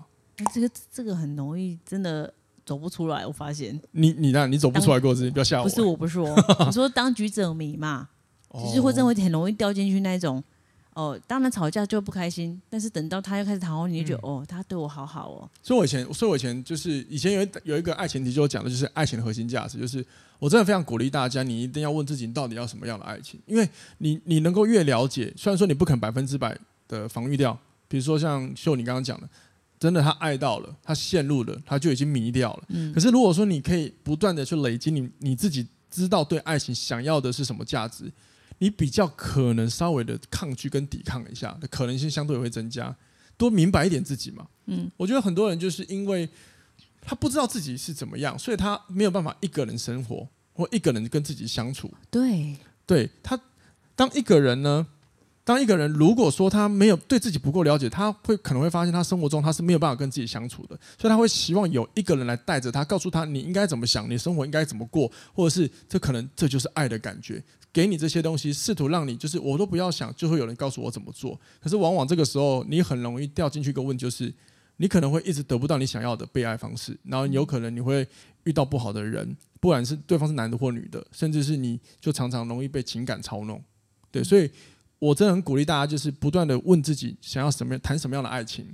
[0.52, 3.24] 这个这个很容易，真的走不出来。
[3.24, 5.30] 我发现你你那，你走不出来过是？
[5.30, 5.62] 不要吓我。
[5.62, 8.08] 不是我不说我，你说当局者迷嘛，
[8.66, 10.42] 其 实会真的会很容易掉进去那种。
[10.96, 15.50] 哦，当然吵架就不开心，但是等到他又开始讨好你，就觉得、嗯、哦，他对我好好哦。
[15.62, 20.02] 所以我以前，所以我以前就是以前有一有一个爱情题，就讲的就是爱情的核心价值，就是
[20.38, 23.38] 我真的非常鼓励大家，你一定要问自己，你到底要什么样的爱情？
[23.44, 27.52] 因为你你能够越了解，虽然说你不肯百分之百的防御掉，
[27.88, 29.28] 比如说像秀你刚刚讲的，
[29.78, 32.62] 真的他爱到了，他陷入了，他就已经迷掉了。
[32.68, 32.90] 嗯。
[32.94, 38.10] 可是如果说你可以不断的去累积你你自己知道对爱情想要的是什么价值。
[38.58, 42.94] 你比较可能稍微的抗拒跟抵抗一下的可能性相对也会增加，
[43.36, 44.46] 多明白一点自己嘛。
[44.66, 46.28] 嗯，我觉得很多人就是因为
[47.00, 51.92] 他不知道自己是怎么样，所以他没有办法一个人生活或一个人跟自己相处。
[52.10, 53.38] 对，对他
[53.94, 54.86] 当一个人呢。
[55.46, 67.40] 当一个人如果说他没有对自己不够了解，他会可能会发现他生活中他是没有办法跟自己相处的，所以他会希望有一个人来带着他，告诉他你应该怎么想，你生活应该怎么过，或者是这可能这就是爱的感觉，
[67.76, 71.38] 给你这些东西，试图让你就是我都不要想，就会有人告诉我怎么做。
[71.60, 74.32] 可是往往这个时候你很容易掉进去一个问，就是
[74.78, 78.08] 你可能会一直得不到你想要的被爱方式，然后有可能你会
[78.44, 83.62] 遇到不好的人，不管是对方是男的或女的，甚至是你就常常容易被情感操弄，
[84.10, 84.50] 对，所以。
[84.98, 88.66] 我真的很鼓励大家，就是不断的问自己，想要什么样，谈什么样的爱情，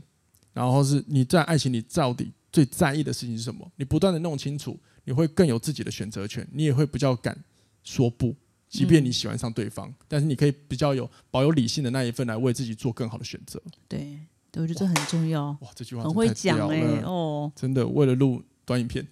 [0.52, 3.68] 然后是你在爱情里到底最在意的事情是什么？
[3.74, 7.36] 你不断的弄清楚，你会更有自己的选择权，你也会比较敢
[7.82, 8.32] 说不，
[8.72, 13.60] 即便你喜欢上对方，嗯、但是你可以比较有保有理性的那一份来为自己做更好的选择。
[13.86, 14.18] 对，
[14.50, 15.50] 对，我觉得这很重要。
[15.60, 19.06] 哇，这句话很会讲哎、欸、哦，真的为了录短影片。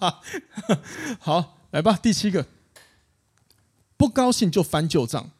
[1.18, 2.44] 好，来吧，第七个，
[3.96, 5.30] 不高兴就翻旧账。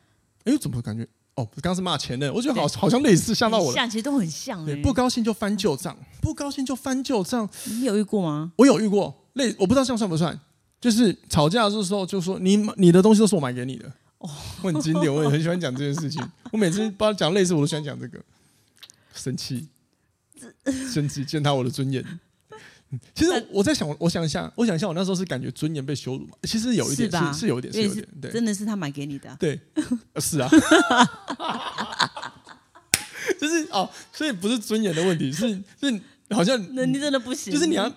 [0.45, 1.07] 哎，怎么感觉？
[1.35, 3.75] 哦，刚刚是骂前任，我觉得好好像类似，吓到我了。
[3.75, 4.65] 像，其实都很像。
[4.65, 7.47] 对，不高兴就翻旧账，不高兴就翻旧账。
[7.67, 8.53] 你有遇过吗？
[8.57, 10.41] 我有遇过，类我不知道这样算不算，
[10.81, 13.93] 就是吵架的时候就说你你的东西都是我买给你的。
[14.19, 14.31] 哦，
[14.63, 16.27] 我很经典，我也很喜欢讲这件事情。
[16.51, 18.19] 我每次帮他讲类似，我都喜欢讲这个，
[19.13, 19.69] 生气，
[20.91, 22.03] 生气，践踏我的尊严。
[23.15, 26.37] 其实我在想，我想一下，我想一下，我那时候是感觉尊严被羞辱嘛？
[26.45, 29.61] 其实有一点是是，是有一点，是有一点，对，真的是他买给你的，对，
[30.19, 30.49] 是啊，
[33.39, 35.49] 就是哦，所以不是尊严的问题，是
[35.81, 37.91] 是好像能力真的不行，就是你要，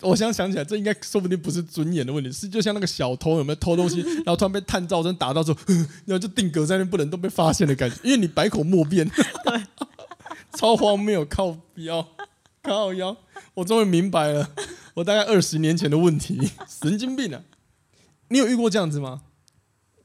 [0.00, 5.58] 我现在想起来，这应该说不定不是尊严的问题，是就像那个小偷有没有偷东西，然后突然被探照灯打到之后，
[6.06, 9.08] 然后就定格在那不能都被发现的感觉，因为你百口莫辩，
[9.44, 9.62] 对，
[10.56, 12.06] 超荒谬，靠腰。
[12.62, 13.14] 靠腰，
[13.52, 14.48] 我终于明白了，
[14.94, 17.42] 我大概二十年前的问题，神经病啊！
[18.28, 19.20] 你有遇过这样子吗？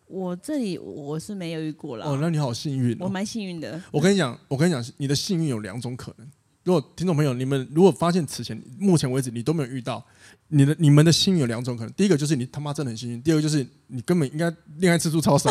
[0.08, 2.06] 我这里我是没有遇过了。
[2.06, 3.06] 哦，那你好幸运哦。
[3.06, 3.82] 我蛮幸运的。
[3.92, 6.30] 我跟你讲，我跟你讲，你的幸运有两种可能。
[6.64, 10.04] 如果听众朋友你们如果发现此前目前为止你都没有遇到，
[10.50, 11.94] 你的你们的幸运有两种可能。
[11.94, 15.50] 第一个就是你他妈真的很幸运，第二个就是你根本应该恋爱次数超少。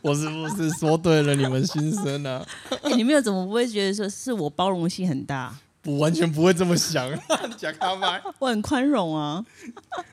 [0.00, 2.46] 我是不是说对了你们心声呢、啊？
[2.82, 5.54] 哎、欸，你们有怎么不会觉得说是我包容性很大？
[5.84, 7.10] 我完全不会这么想，
[7.56, 9.44] 假咖麦，我很宽容啊。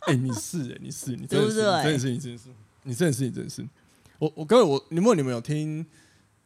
[0.07, 2.43] 哎、欸，你是哎，你是你真的是，真的是你真的是，
[2.83, 3.67] 你真的是你真的是。
[4.17, 5.85] 我我各位我你们你们有听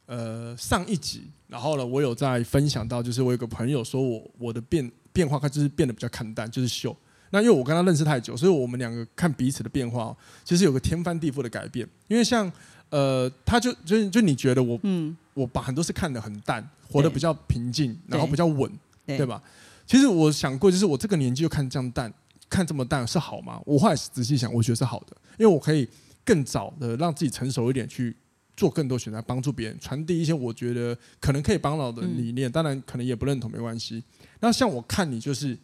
[0.05, 6.95] 呃上一集，然后呢，我有在分享到，就是我有个朋友说我我的变变化，他就是变得比较看淡，就是秀。
[7.31, 11.87] 那因为我跟他认识太久，所以我们两个看彼此的变化，其实有个天翻地覆的改变。
[12.07, 12.51] 因为像
[12.89, 18.71] 呃，他就就就你觉得我，嗯，我把很多事看得很淡，活得比较平静，然后比较稳，
[19.07, 19.41] 对，对吧？
[19.87, 22.13] 其实我想过，就是我这个年纪就看这样淡，
[22.47, 23.59] 看这么淡是好吗？
[23.65, 25.89] 我后来仔细想，我觉得是好的，因为我可以
[26.23, 28.15] 更早的让自己成熟一点，去
[28.55, 32.51] 做更多选择，帮助别人，传递一些我觉得可能可以帮到的理念。
[32.51, 34.03] 当然，可能也不认同没关系。
[34.39, 35.57] 那像我看你，就是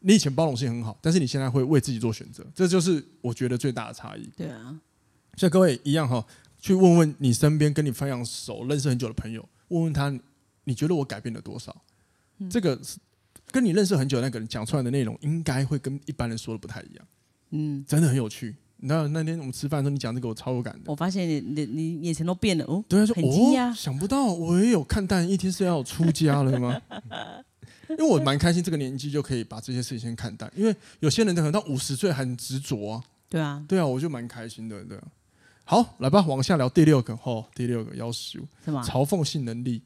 [0.00, 4.28] 你以前包容性很好，但是你现在会为自己做选择，这就是我觉得最大的差异。
[4.36, 4.78] 对啊，
[5.36, 6.26] 像各位一样哈，
[6.58, 10.12] 去问问你身边跟你非常熟、认识很久的朋友，问问他，
[10.64, 11.84] 你觉得我改变了多少？
[12.50, 12.78] 这个
[13.52, 17.06] 跟你认识很久的那个人讲出来的内容，应该会跟一般人说的不太一样。
[17.50, 18.56] 嗯，真的很有趣。
[18.78, 20.80] 那那天我们吃饭的时候，你讲这个我超有感的。
[20.86, 22.84] 我发现你你你眼神都变了哦。
[22.88, 26.80] 对啊，说哦，想不到我也有看淡一天是要出家了吗？
[27.88, 30.50] 因为我蛮开心，这个年纪就可以把这些事情先看淡。
[30.56, 33.02] 因为有些人可能到五十岁还执着啊。
[33.28, 34.84] 对啊，对啊，我就蛮开心的。
[34.84, 35.04] 对啊，
[35.64, 37.14] 好，来吧，往下聊第六个。
[37.22, 38.82] 哦，第六个要求什么？
[38.82, 39.82] 嘲讽性能力。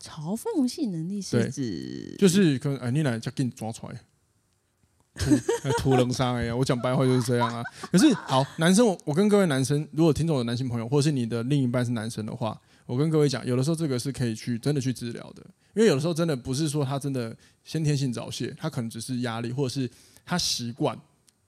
[0.00, 4.00] 嘲讽性能力是指就是可能哎，你来就给你抓出来。
[5.78, 6.56] 图人伤哎呀！
[6.56, 7.62] 我讲白话就是这样啊。
[7.90, 15.42] 可是好，男生我我跟各位男生，如果听众有男性朋友，或者是你的另一半是男生的话，我跟各位讲，有的时候这个是可以去真的去治疗的，
[15.74, 19.90] 因为有的时候真的不是说他真的先天性早泄，他可能只是压力，或者是
[20.24, 20.96] 他习惯，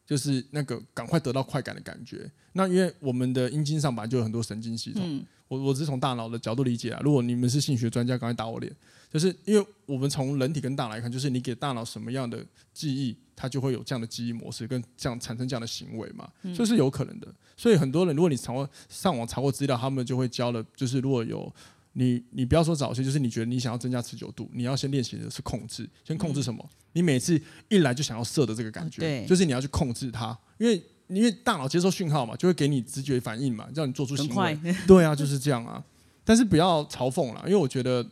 [0.06, 2.30] 就是那个赶快得到快感的感觉。
[2.52, 7.00] 那因为我们的阴茎上本来就有很多神经系统，嗯、我我只是从大脑的角度理解啊。
[7.02, 8.74] 如果你们是性学专家，赶快打我脸。
[9.10, 17.26] 就是因为我们从人体跟大脑来看，就是你给大脑什么样的记忆，它就会有这样的记忆模式，跟这样产生这样的行为嘛，就是有可能的。
[17.56, 21.50] 所以很多人，如果你查过上网查过资料，他们就会教了，就是如果有
[21.94, 26.68] 你，你不要说早泄，就是你觉得你想要增加持久度，你要先练习的是控制，先控制什么？
[26.92, 34.58] 你每次一来就想要射的这个感觉，就是你要去控制它，因为因为大脑接受讯号嘛，就会给你直觉反应嘛，让你做出行为。
[34.86, 35.82] 对啊，就是这样啊。
[36.24, 38.06] 但是不要嘲讽了，因为我觉得。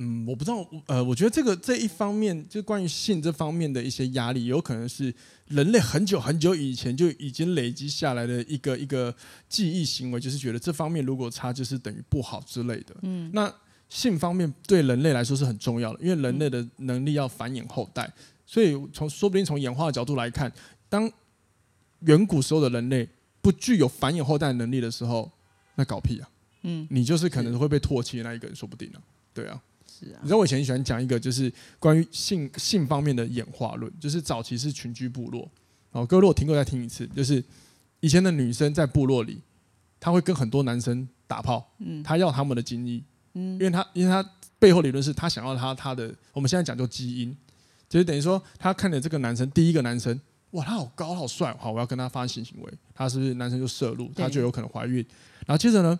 [0.00, 5.12] 嗯，我不知道，呃，我觉得这个这一方面，就关于性这方面的一些压力，有可能是
[5.48, 9.12] 人类很久很久以前就已经累积下来的一个一个
[9.48, 12.94] 记忆行为，就是觉得这方面如果差，就是等于不好之类的。
[13.02, 13.52] 嗯，那
[13.88, 18.08] 性方面对人类来说是很重要的，因为人类的能力要繁衍后代，
[18.46, 20.52] 所以从说不定从演化的角度来看，
[20.88, 21.10] 当
[22.00, 23.08] 远古时候的人类
[23.40, 25.30] 不具有繁衍后代能力的时候，
[25.74, 26.28] 那搞屁啊！
[26.62, 29.00] 嗯，你就是可能会被唾弃的那一个人，说不定啊。
[29.32, 29.60] 对啊。
[29.90, 35.50] 是啊、你知道我以前喜欢讲一个，就是关于性性方面的演化论，就是早期是群居部落。
[35.90, 37.42] 哦，各位如果听过再听一次，就是
[37.98, 39.40] 以前的女生在部落里，
[39.98, 44.24] 她会跟很多男生打炮，嗯，她要他们的精液，嗯，因为她因为她
[44.58, 47.36] 背后理论是她想要她她的，我们现在讲究基因，
[47.88, 50.20] 就是等于说她看着这个男生第一个男生，
[50.52, 55.04] 哇，他好高好帅，好，我要跟他发生性行为，他是不是男生就摄入，他就有可能怀孕，
[55.46, 55.98] 然后接着呢，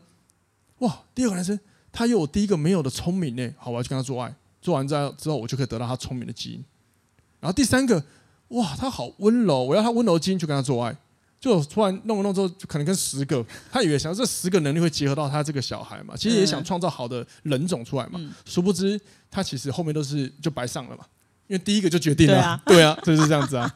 [0.78, 1.58] 哇，第二个男生。
[1.90, 6.62] 他有我第一个没有的聪明呢，好，我要去跟他做爱，做完之后之后，我就可以得到他聪明的基因。
[7.40, 8.00] 然后第三个，
[8.48, 10.94] 哇，他好温柔，我要他温柔的基因去跟他做爱，
[11.40, 21.04] 就突然弄了弄之后，就可能跟十个，他以为想这十个能力会结合到他这个小孩嘛，其实也想创造好的人种出来嘛，殊不知他其实后面都是就白上了嘛，
[21.48, 23.74] 因为第一个就决定了，对啊， 就是这样子啊。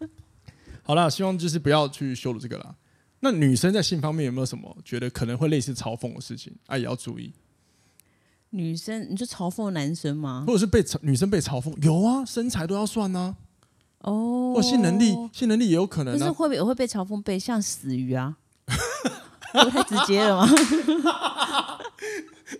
[0.82, 2.74] 好了，希望就是不要去羞辱这个啦。
[3.20, 6.52] 那女生在性方面有没有什么觉得可能会类似嘲讽的事情？
[6.66, 7.32] 啊，也要注意。
[8.50, 10.44] 女生，你就嘲讽男生吗？
[10.46, 11.72] 或者是被嘲女生被嘲讽？
[11.82, 13.36] 有啊，身材都要算呢、
[13.98, 14.10] 啊。
[14.10, 14.54] 哦。
[14.56, 16.18] 或性能力，性能力也有可能、啊。
[16.18, 17.22] 就是会不会被嘲讽？
[17.22, 18.38] 被像死鱼啊？
[19.52, 20.48] 不太直接了吗？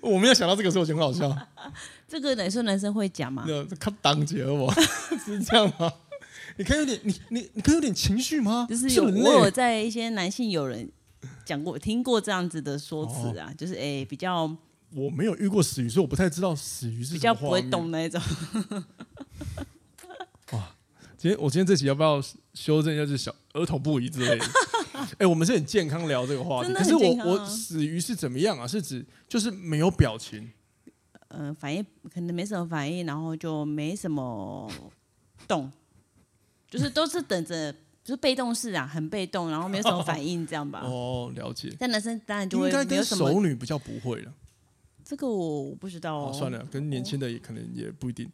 [0.03, 1.29] 我没有想到这个时候就很好笑。
[2.11, 3.45] 这个男生男生会讲吗？
[3.47, 4.69] 那看当节我
[5.25, 5.93] 是这样吗？
[6.57, 8.67] 你可以有点，你你你可以有点情绪吗？
[8.69, 10.91] 就是有，我有在一些男性友人
[11.45, 14.45] 讲过、听过这样子的说辞啊，哦、就是哎、欸，比较
[14.93, 18.21] 我没有遇过死鱼，所以我不太知道死鱼是比较不会动那一种。
[20.51, 20.75] 哇，
[21.17, 22.21] 今天我今天这集要不要
[22.55, 24.45] 修正一下，就是小儿童不宜之类的？
[24.93, 28.67] 哎、欸，我们是很健康聊这个话题，啊、可是我我死鱼是怎么样啊？
[28.67, 30.53] 是指就是没有表情，嗯、
[31.31, 34.71] 呃，反应可能没什么反应，然后就没什么
[35.49, 35.71] 动。
[36.71, 37.73] 就是都是等着，
[38.05, 40.83] 就是被动式啊，很被动，然后没有什么反应，这样吧。
[40.85, 41.75] 哦，了解。
[41.79, 43.25] 但男生当然就会没有什么。
[43.25, 44.33] 应该跟熟女比较不会了。
[45.05, 46.33] 这个我不知道哦。
[46.33, 48.31] 算了，跟年轻的也可能也不一定。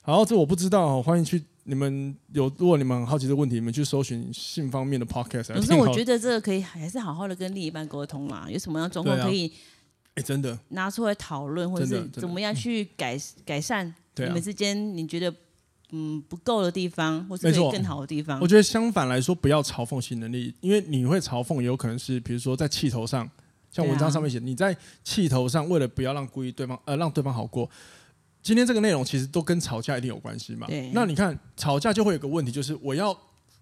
[0.00, 5.52] 好，这我不知道，欢迎去你们有，如果你们很好奇的问题，你们去搜寻性方面的 podcast。
[5.52, 9.52] 可是我觉得这个可以还是好好的跟另一半沟通嘛，有什么样状况可以，
[10.16, 15.34] 哎，真的拿出来讨论，或者是怎么样去改改善你们之间，你觉得？
[15.92, 18.40] 嗯，不够的地方，或是可以更好的地方。
[18.40, 23.30] 我觉得相反来说，不要嘲讽性能力，因为你会嘲讽，也有可能是比如说在气头上，
[23.70, 27.70] 像文章上面写，啊、你在气头上，为了不要让故意对方呃让对方好过，
[28.42, 30.66] 今天这个内容其实都跟吵架一定有关系嘛。
[30.92, 33.16] 那你看吵架就会有个问题，就是我要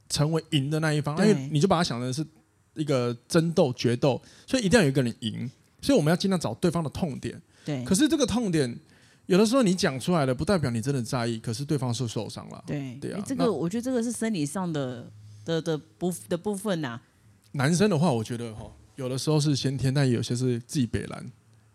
[0.09, 2.27] 成为赢的那一方，因为你就把它想成是
[2.73, 5.51] 一个争斗、决斗，所以一定要有一个人赢。
[5.85, 7.41] 所以我们要尽量找对方的痛点。
[7.65, 7.85] 对。
[7.85, 8.79] 可是这个痛点，
[9.27, 12.65] 有的时候你讲出来了，不代表你真的在意，可是对方是受伤了。
[12.67, 12.95] 对。
[13.01, 13.23] 对啊。
[13.27, 15.11] 这个我觉得这个是生理上的
[15.45, 17.03] 的的部的部分呐、啊。
[17.53, 21.31] 男生的话，我觉得哈，有的时候是先天，但有些是自己北烂，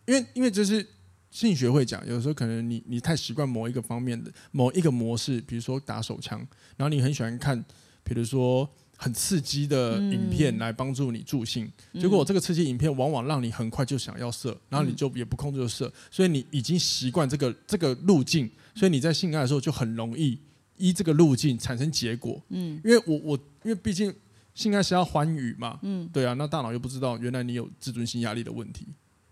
[0.08, 0.86] 因为因为这是。
[1.32, 6.40] 性学会讲，有的时候可能你你太习惯某一个方面的某一个模式，比如说打手枪，
[6.76, 7.64] 然后你很喜欢看，
[8.04, 8.68] 比如说
[9.02, 20.38] 很刺激的影片来帮助你助兴，嗯、结果这个刺激影片往往让你很快就想要射，然后你就也不控制就射，所以你已经习惯这个这个路径，所以你在性爱的时候就很容易
[20.76, 22.44] 依这个路径产生结果。
[22.50, 24.14] 嗯，因为我我因为毕竟
[24.54, 28.86] 性爱是要欢愉嘛，嗯，对啊，那大脑又不知道原来你有自尊心压力的问题。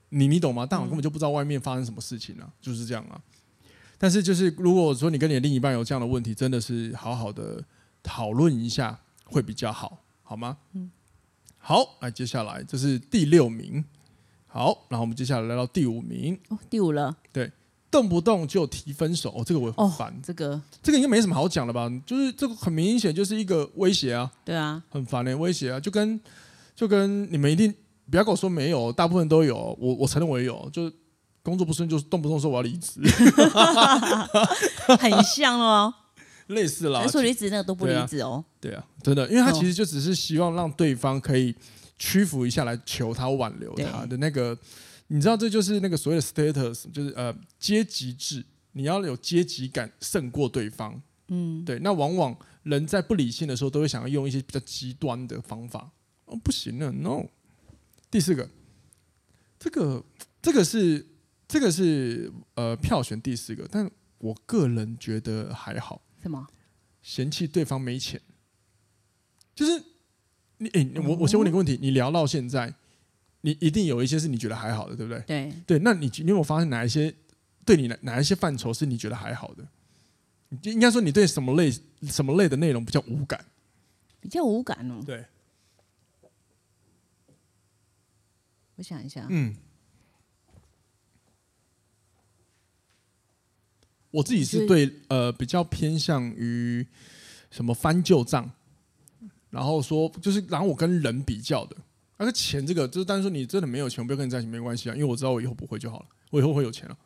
[0.09, 0.65] 你你懂吗？
[0.65, 3.19] 大脑根本就不知道外面发生什么事情啊，就是这样啊。
[3.97, 7.61] 但是就是如果说你跟你的另一半有这样的问题，真的是好好的
[8.01, 8.97] 讨论一下
[9.29, 10.57] 会比较好，好吗？
[10.73, 10.89] 嗯。
[11.57, 13.83] 好，那接下来这是第六名。
[14.47, 16.39] 好，然后我们接下来来到第五名。
[16.49, 17.15] 哦，第五了。
[17.31, 17.51] 对，
[17.91, 20.09] 动不动就提分手，哦，这个我很烦。
[20.09, 21.91] 哦，这个这个应该没什么好讲的吧？
[22.05, 24.31] 就是这个很明显就是一个威胁啊。
[24.45, 24.81] 对啊。
[24.89, 26.19] 很烦的威胁啊，就跟
[26.75, 27.73] 就跟你们一定。
[28.09, 29.77] 不要跟我说没有，大部分都有。
[29.77, 30.93] 我我承认我也有，就是
[31.43, 33.01] 工作不顺，就是动不动说我要离职，
[34.97, 35.93] 很像哦，
[36.47, 37.05] 类似啦。
[37.07, 38.85] 说离职那个都不离职哦对、啊。
[39.03, 41.55] 对啊，真的，因为他其实就只是希望让对方可以
[41.97, 44.57] 屈服一下来求他挽留他的那个，
[45.07, 51.01] 你知道这就是那个所谓的 status，就是呃阶级制，你要有阶级感胜过对方。
[51.29, 51.79] 嗯，对。
[51.79, 55.89] 那往往人在不理性的时候，都会想要用一些比较极端的方法。
[56.25, 57.25] 哦，不行了，no。
[58.09, 58.49] 第四个，
[59.59, 60.03] 这个
[60.41, 61.05] 这个是
[61.47, 66.01] 这个是呃票选第四个，但我个人觉得还好。
[66.27, 66.47] 什么？
[67.01, 68.21] 嫌弃对方没钱，
[69.55, 69.81] 就是
[70.57, 72.73] 你哎、欸，我我先问你个问题，你聊到现在，
[73.41, 75.21] 你一定有一些是你觉得还好的，对不对？
[75.21, 77.13] 对对，那你你有没有发现哪一些
[77.65, 79.67] 对你哪哪一些范畴是你觉得还好的？
[80.63, 81.71] 应该说你对什么类
[82.03, 83.45] 什么类的内容比较无感？
[84.19, 85.01] 比较无感哦。
[85.05, 85.25] 对。
[88.75, 89.55] 我想一下，嗯，
[94.17, 96.85] 我自己是对呃比较偏向于
[97.51, 98.49] 什么翻旧账，
[99.51, 101.75] 然后说就是然后我跟人比较的，
[102.17, 106.97] 那个钱这个就是，但是说你真的没有钱，我不要跟你在一起没关系啊，因为我知道我以后不会就好了，我以后会有钱了。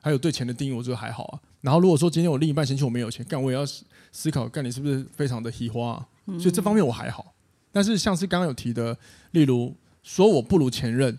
[0.00, 1.40] 还有对钱的定义，我觉得还好啊。
[1.60, 3.66] 然后如果说今天我另一半嫌弃我没有钱，干我也要
[4.12, 6.08] 思考，干你是不是非常的喜花啊？
[6.38, 7.34] 所以这方面我还好。
[7.72, 8.96] 但是像是刚刚有提的，
[9.32, 9.74] 例如。
[10.04, 11.16] 说我不如前任，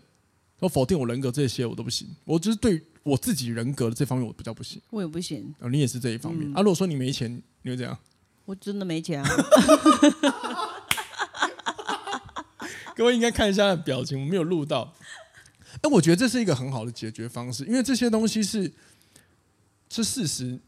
[0.59, 2.05] 说否定我人格这些我都不行。
[2.25, 4.81] 我就是对我自己人格的这方面我比较不行。
[4.89, 5.53] 我也不行。
[5.59, 6.49] 哦，你也是这一方面。
[6.49, 7.97] 嗯、啊，如果说你没钱，你会怎样？
[8.45, 9.29] 我真的没钱啊。
[12.95, 14.93] 各位应该看一下表情，我没有录到。
[15.81, 18.71] 哎，我觉得这是一个很好的解决方式，因为这些东西是
[19.89, 20.59] 是事实。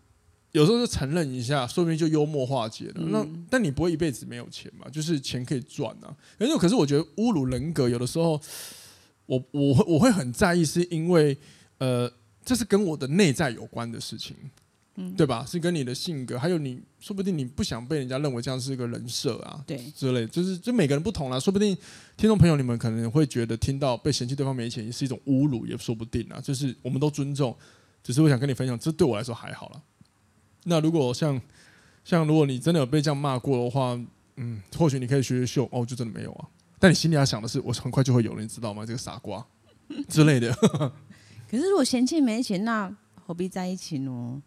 [0.52, 2.94] 有时候就承认一下，说不定就幽默化解了。
[2.96, 4.88] 嗯、那但你不会一辈子没有钱嘛？
[4.90, 6.16] 就是钱可以赚啊。
[6.40, 8.42] 可是可是我觉得侮辱人格，有的时候
[9.26, 11.38] 我我会我会很在意，是因为
[11.78, 12.10] 呃，
[12.46, 14.36] 这是跟我的内在有关的事情，
[14.98, 15.44] 嗯，对吧？
[15.46, 21.40] 是跟你的性格，还有你说不定你不想被人家认为这样是一个人设啊，对，之类，就是就每个人不同啦。
[21.40, 21.76] 说不定
[22.16, 26.40] 听众朋友你们可能会觉得听到被嫌弃对方没钱也是一种侮辱，也说不定啊。
[26.40, 27.54] 就是我们都尊重，
[28.04, 29.82] 只是我想跟你分享，这对我来说还好了。
[30.66, 31.42] 那如果像
[32.04, 34.00] 像如果你真的有被这样骂过的话，
[34.38, 36.48] 嗯，或许你可以学学秀哦，就真的没有啊。
[36.78, 38.86] 但你心里要想的是，我很快就会有了，你知道吗？
[38.86, 39.46] 这个傻瓜
[40.08, 40.56] 之类的。
[41.50, 42.94] 可是如果嫌弃没钱，那
[43.26, 44.42] 何必在一起呢？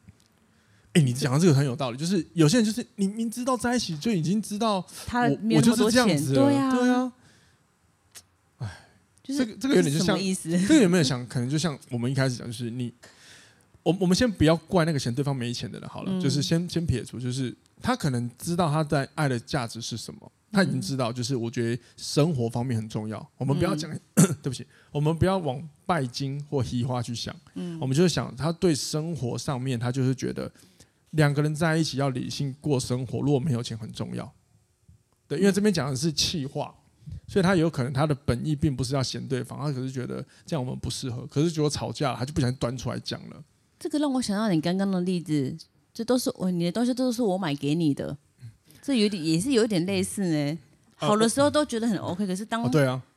[0.93, 7.13] 哎、欸，你讲的这个很有道理，就是有些人就是你明知道在一起就已经知道他我，我就是这样子，对呀，对啊。
[8.59, 8.81] 哎，
[9.23, 11.27] 就是这个这个有点就像意思，这个有没有想？
[11.27, 12.93] 可能就像我们一开始讲，就是你。
[13.85, 23.25] 我我们先不要怪那个嫌对方没钱的人好了，嗯、就是先先撇除，就是他可能知道他在爱的价值是什么，他已经知道，就是我觉得生活方面很重要。
[23.37, 30.51] 我们不要讲，嗯、 对不起，我们不要往拜金或虚华去想，嗯、我们就是想他对生活上面，他就是觉得
[31.11, 34.33] 两个人在一起要理性过生活，如果没有钱很重要。
[35.27, 36.75] 对，因为这边讲的是气话，
[37.27, 43.45] 所以他有可能他的本意并不是要嫌对方，他可是觉得这样我们不适合，可是结果吵架了，他就不想端出来讲了。
[43.79, 45.57] 这个让我想到你刚刚的例子，
[45.93, 48.17] 这都是我你的东西，都是我买给你的，
[48.89, 50.59] 这有点也是有点类似呢。
[50.95, 52.63] 好的时候都觉得很 OK，可是当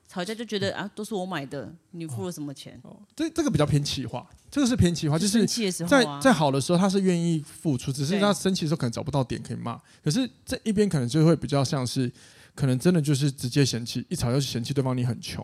[0.06, 2.78] 吵架就觉得啊，都是我买的，你付了什么钱？
[2.84, 5.48] 哦，这这个比较偏气话，这个是偏气话，就是
[5.88, 9.80] 在在好的时候他是愿意付出，只是他生气的时候可能找不到点可以骂。
[10.04, 12.12] 可是这一边可能就会比较像是，
[12.54, 15.42] 可能真的就是直接嫌弃，一吵就嫌弃对方你很穷，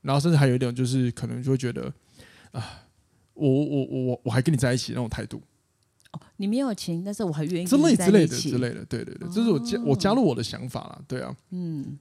[0.00, 1.92] 然后甚至还有一点就是可能就会觉得
[2.52, 2.80] 啊，
[3.34, 5.42] 我我我我我还跟你在一起那种态度。
[6.16, 11.98] 哦，你没有钱，但是我还愿意之类之类的之类的，对对对，这是我加我加入我的想法了，对啊，嗯，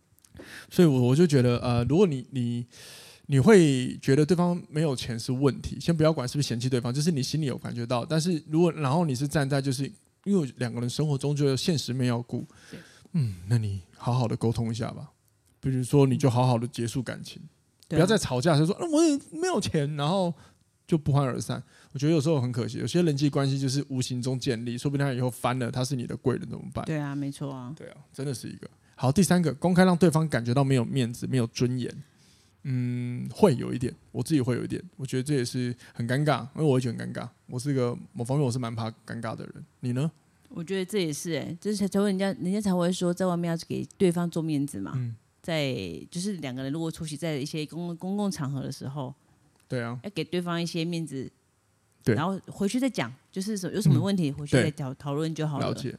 [0.70, 2.66] 所以我我就觉得呃，如果你你
[3.28, 9.92] 你会觉得对方没有钱是问题，先不要管是不是嫌弃对方，就是你心里有感觉到，但是如果然后你是站在就是
[10.26, 12.46] 因为两个人生活中就有现实面要顾，
[13.14, 15.12] 嗯，那你好好的沟通一下吧，
[15.60, 17.42] 比如说你就好好的结束感情，
[17.88, 20.34] 不要再吵架，就说我也没有钱，然后
[20.88, 21.62] 就不欢而散。
[21.92, 26.84] 我觉得有时候很可惜，有些人际关系就是无形中建立，说不定他以后翻了，他是你的贵人怎么办？
[26.86, 27.74] 对啊，没错啊。
[27.76, 29.12] 对啊，真的是一个好。
[29.12, 32.04] 第三个，公开让对方感觉到没有面子、没有尊严，
[32.64, 37.30] 嗯，会有一点，我自己会有一点，我觉得这也是很尴尬，因为我也觉得很尴尬。
[37.48, 40.12] 我是一个某方面我是蛮怕尴尬的人，你呢？
[40.50, 44.94] 我觉得这也是哎、欸，就是才会人家人家才会说，在外面要给对方做面子嘛。
[44.96, 45.76] 嗯、在
[46.10, 49.14] 就是两个人如果出席在一些公公共场合的时候，
[49.68, 51.32] 对啊，要给对方一些面子。
[52.04, 55.70] 对，然后回去再讲，就是有什么问题，回去再讨讨论就好了。
[55.70, 55.98] 了解。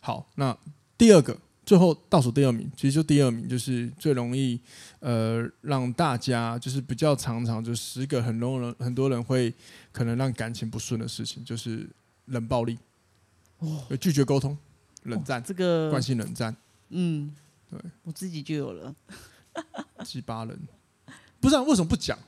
[0.00, 0.58] 好，那
[0.98, 4.60] 第二个，最后倒数第二名，其实就第二名就是最容易
[4.98, 9.54] 呃让大家就是比较常常就十个很多人很多人会
[9.92, 11.88] 可能让感情不顺的事情，就是
[12.24, 12.76] 冷暴力，
[13.58, 14.58] 哦，拒绝沟通，
[15.04, 16.56] 冷战，这个惯性冷战，
[16.88, 17.32] 嗯，
[17.70, 18.92] 对，我自己就有了，
[20.02, 20.58] 鸡巴人，
[21.38, 22.18] 不知道为什么不讲。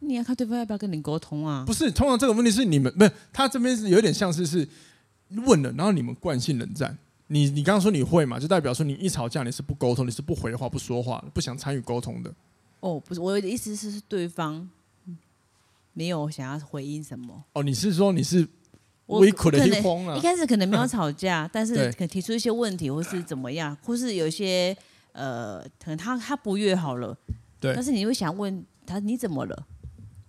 [0.00, 1.64] 你要看对方要不要跟你沟通啊？
[1.66, 4.68] 不是，通常这个问题是你们不是他这边是有点像是是
[5.46, 6.96] 问了，然后你们惯性冷战。
[7.28, 12.32] 你你刚刚说你会嘛，就代表说你一吵架你是不沟通，你是不回话、不说话、不想参与沟通的。
[12.78, 14.68] 哦，不是，我的意思是，是对方
[15.92, 17.42] 没有想要回应什么。
[17.54, 18.46] 哦，你是说你是
[19.06, 20.16] 微苦的一方啊？
[20.16, 24.76] 一开始可能没有吵架，但是可能提出一些问题，或是怎么样，或是有一些
[25.10, 27.16] 呃，可能他他不悦好了，
[27.58, 29.66] 对，但是你会想问他你怎么了？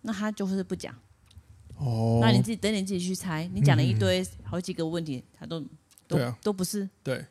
[0.08, 0.95] 那他就是不讲，
[1.76, 3.45] 哦，那你自己等你自己去猜。
[3.53, 5.62] 你讲了一堆好几个问题，他都
[6.08, 6.89] 都、啊、都不是。
[7.03, 7.26] 对，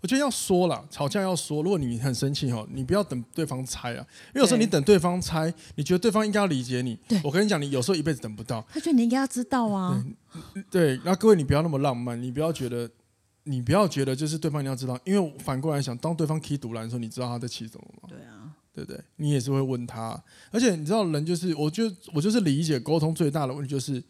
[0.00, 1.62] 我觉得要说了，吵架要说。
[1.62, 6.98] 如果你很生气哦，你不要等对方猜啊，因为有时候你等对方猜，你觉得对方应该要理解你。
[7.06, 8.66] 对，我跟你讲，你有时候一辈子等不到。
[8.70, 10.02] 他觉得你应该要知道啊。
[10.70, 12.88] 对，那各位你不要那么浪漫，你不要觉得，
[13.44, 18.08] 你不要觉得就是对方你要知道，因为反过来想，当对方踢独篮的时候，你知道他在气什么吗？
[18.08, 18.45] 对啊。
[18.76, 19.02] 对不对？
[19.16, 24.02] 你也是会问他，而且你知道，人就是，我就我就是理解沟通最大的问题，就是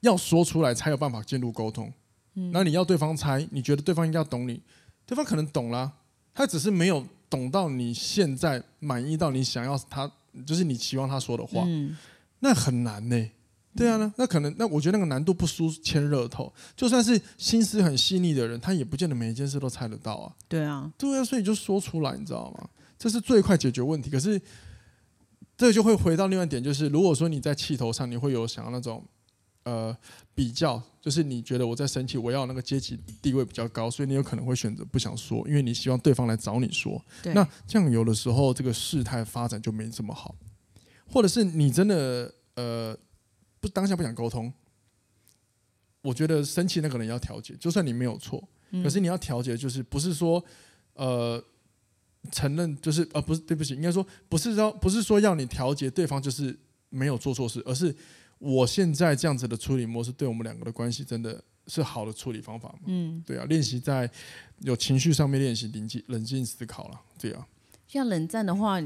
[0.00, 1.92] 要说出来才有办法进入沟通。
[2.34, 4.60] 嗯，那你要对方猜，你觉得对方应该要懂你，
[5.06, 5.92] 对方可能懂了，
[6.34, 10.10] 他只是没有懂到你现在满意到你想要他，
[10.44, 11.96] 就是你期望他说的话，嗯，
[12.40, 13.30] 那很难呢。
[13.76, 20.34] 对啊，那那可能，那我觉得那个难度不输牵热透，就算是心思很细腻的人，他也不见得每一件事都猜得到啊。
[20.48, 22.68] 对啊，对啊，所以就说出来，你知道吗？
[23.00, 24.38] 这是最快解决问题，可是
[25.56, 29.02] 这就会回到另外一点，就是如果说你在气头上，你会有想要那种
[29.62, 29.96] 呃
[30.34, 37.02] 比较，就是你觉得我在生气，我要那个阶级地位比较高，所以你有可能会选择不想说，因为你希望对方来找你说。
[37.32, 40.34] 那这样有的时候这个事态发展就没这么好，
[41.10, 42.94] 或者是你真的呃
[43.60, 44.52] 不当下不想沟通，
[46.02, 48.46] 我觉得生气那个人要调节，就算你没有错，
[48.82, 50.44] 可是你要调节，就是不是说
[50.92, 51.42] 呃。
[52.30, 56.56] 承认就是呃不是对不起，应该说不是说不是说要你调节对方就是
[56.90, 57.94] 没有做错事，而是
[58.38, 62.80] 我现在这样子的处理模式对我们两个的关系真的是好的处理方法吗？
[62.86, 64.10] 嗯，对啊，练习在
[64.60, 67.46] 有情绪上面练习冷静冷静思考了，对啊。
[67.88, 68.80] 像冷战的话，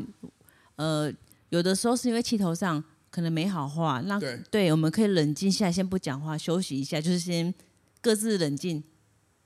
[0.76, 1.12] 呃，
[1.50, 7.52] 有的时候是因为气头上可能没好话，那对，对，我们可以冷静下来，先不讲话，休息一下，就是先
[8.00, 8.82] 各自冷静。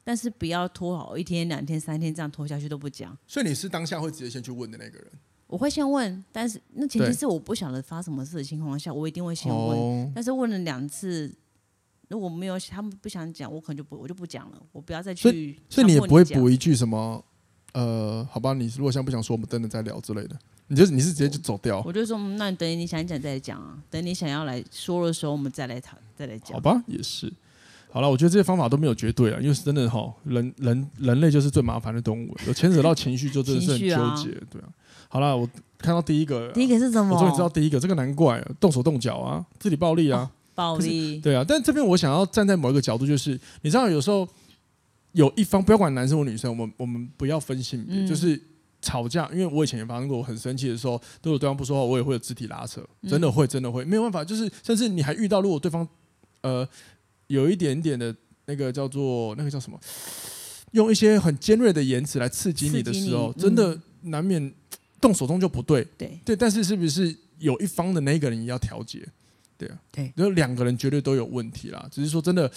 [0.08, 3.14] 但是不要拖好一天、两天、三天，这样拖下去都不讲。
[3.26, 5.06] 所以你是当下会直接先去问的那个人？
[5.46, 9.78] 我会先问，但是那前提是我不晓得发什么事的情况下，我一定会先问。
[9.78, 11.30] 哦、但是问了两次，
[12.08, 14.62] 如果没有他们不想讲，我可能就不我就不讲了。
[14.72, 15.20] 我不要再去。
[15.20, 17.22] 所以，所以你也不会补一句什么？
[17.74, 20.38] 呃，好吧，你如果现在不想说，我们等等再聊之类的。
[20.68, 21.82] 你就你是直接就走掉？
[21.84, 23.76] 我就说，那你等你想讲再讲啊。
[23.90, 26.54] 等你想要来说的时候，我们再来谈，再来讲。
[26.54, 27.30] 好吧，也是。
[27.90, 34.68] 好了，我觉得这些方法都没有绝对啊，因为是真的哈，人人人类就是最麻烦的动物，有牵扯到情绪就真的是很纠结，啊对啊。
[35.08, 37.14] 好了，我看到第一个，第一个是什么？
[37.14, 41.18] 我终于知道第一个，这个难怪动手动脚啊，肢体暴力啊，哦、暴力。
[41.18, 43.30] 对啊，但这边我想要站在某一个角度，就是
[43.62, 44.28] 你知道，有时候
[45.12, 48.38] 有一方不要管男生或女生，我们我们不要分性别，嗯、就是
[48.82, 55.88] 吵架，因为我以前也发生过，我很生气的时候，如果对方不说话，我也会有肢体拉扯，真的会，真的会，没有办法，就是甚至你还遇到，如果对方
[56.42, 56.68] 呃
[57.28, 58.14] 有一点点的
[58.44, 59.80] 那个叫做那个叫什么，
[60.72, 64.52] 用一些很尖锐的言辞来刺激你的时候，真的难免
[65.00, 69.06] 动手动就不对，对对，但是是不是有一方的那个人也要调节？
[69.56, 72.50] 对啊，对，然后两个人绝对都有问题啦，只是说真的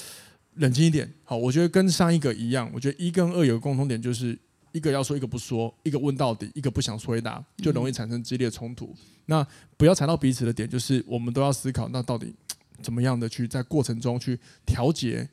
[0.55, 1.09] 冷静一点。
[1.23, 4.37] 好，我觉得跟上一个一样，我觉得一跟二有个共同点就是。
[4.73, 8.85] 一个要说，一个不说，一个问到底，一个不想回答，就容易产生激烈冲突。
[8.85, 12.33] 嗯、那不要踩到彼此的点，就是我们都要思考，那到底
[12.81, 15.29] 怎么样的去在过程中去调节，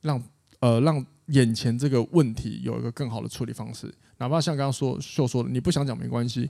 [0.00, 0.22] 让
[0.60, 3.92] 呃让眼前这个问题有一个更好的处理方式。
[4.18, 6.48] 哪怕像刚刚说秀说的，你不想讲没关系，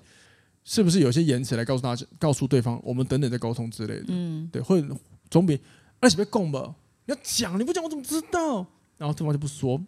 [0.64, 4.04] 是不是有些言辞来告诉大家，告诉对方，我们等等再沟通之类的。
[4.08, 4.84] 嗯，对，会
[5.28, 5.58] 总比
[6.00, 6.74] 而且别供吧，
[7.06, 8.66] 你要讲，你不讲我怎么知道？
[8.98, 9.80] 然后对方就不说。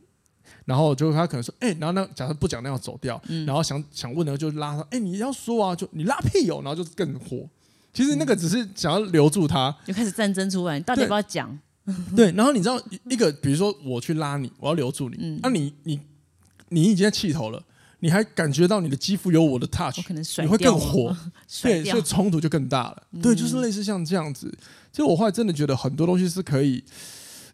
[0.65, 7.47] 然后就他可能说，哎、欸，然后那假设不讲那样走掉，嗯、然后想想问的就拉他，哎、欸，你要说啊，就你拉屁哦，然后就更火。
[7.93, 11.59] 其实那个只是想要留住他，就开始战争出来，你到底要不要讲？
[12.15, 16.01] 对，然后你知道一个，比如说我去拉你，我要留住你，那、你你
[16.69, 17.63] 你已经在气头了，
[18.01, 21.17] 你还感觉到你的肌肤有我的 touch，可能甩你会更火，
[21.63, 23.03] 对，所以冲突就更大了。
[23.13, 24.53] 嗯、对，就是类似像这样子。
[24.93, 26.85] 其实我后来真的觉得很多东西是可以。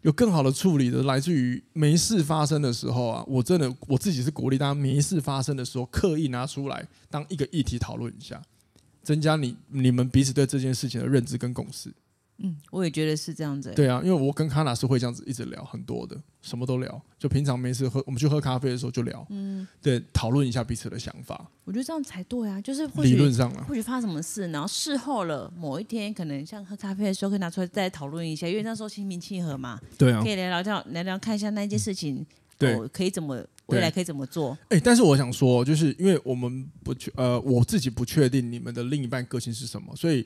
[0.01, 8.39] 有更好的处理的，来自于没事发生的时候啊，我真的我自己是鼓励大家没事发生的时候，刻意拿出来当一个议题讨论一下，
[9.05, 11.93] 增加你你们彼此对这件事情的认知跟共识。
[12.39, 13.71] 嗯，我也觉得是这样子。
[13.73, 17.01] 对啊，因为我跟卡娜是会这样子一直聊很多的，什么都聊。
[17.17, 19.25] 就平常没事喝，我们去喝咖啡的时候就聊。
[19.29, 21.49] 嗯，对，讨论一下彼此的想法。
[21.63, 29.79] 我觉得这样才对啊，就是理论上啊或许发生什么事，然后事后了某一天，可能像喝咖啡的时候，可以拿出来再讨论一下，因为那时候心平气和嘛。
[29.97, 32.25] 对啊，可以聊聊聊聊聊看一下那件事情，
[32.57, 34.57] 对，可以怎么未来可以怎么做。
[34.69, 40.25] 哎，但是我想说，就是因为我们不确呃，我自己不确定你们的另一半个性是什么，所以。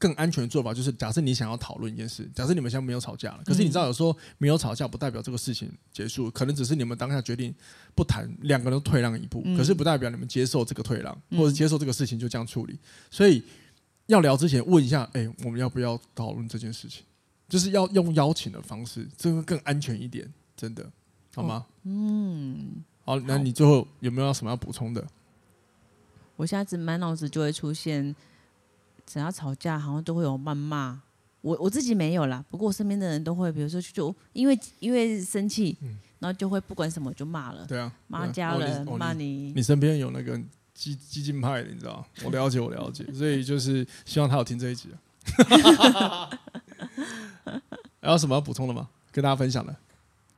[0.00, 7.54] 更安全的做法就是，假设你想要讨论一件事，假设你们现在没有吵架了，可是你知道有时候没有吵架不代表这个事情结束，可能只是你们当下决定
[7.94, 12.78] 不谈，两个人退让一步，可是不代表你们接受这个退让，或者接受这个事情就这样处理。
[13.10, 13.42] 所以
[14.06, 17.04] 要聊之前问一下，哎，我们要不要讨论这件事情？
[17.46, 20.90] 就是要用邀请的方式，这个更安全一点，真的，
[21.34, 21.66] 好吗？
[21.84, 25.06] 嗯，好，那你最后有没有什么要补充的？
[26.36, 28.14] 我现在只满脑子就会出现。
[29.06, 31.02] 只要吵架，好像都会有谩骂。
[31.40, 37.66] 我我自己没有啦，不过我身边的人都会，比如说就因为因为生气，嗯、然后就会不管什么就骂了。
[37.66, 39.24] 对啊，骂家人，骂、哦、你。
[39.24, 40.40] 你，你身边有那个
[40.72, 42.06] 激激进派的，你知道？
[42.22, 43.04] 我了解，我了解。
[43.12, 46.30] 所以就是希望他有听这一集啊。
[48.00, 48.88] 还有什么要补充的吗？
[49.10, 49.74] 跟大家分享的？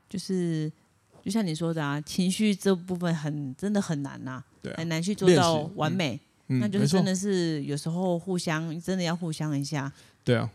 [0.09, 0.73] 就是
[1.23, 4.43] 就像你说的啊，情绪这部分很真的很难呐、
[4.77, 6.17] 很难去做到完美。
[6.49, 9.91] 嗯那就是真的是有时候互相真的要互相一下。
[10.23, 10.51] 对啊，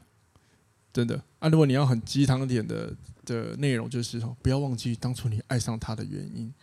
[0.94, 1.50] 真的啊！
[1.50, 2.94] 如果你要很鸡汤点的
[3.26, 6.54] 的内容，就是说不要忘记当初你爱上他的原因，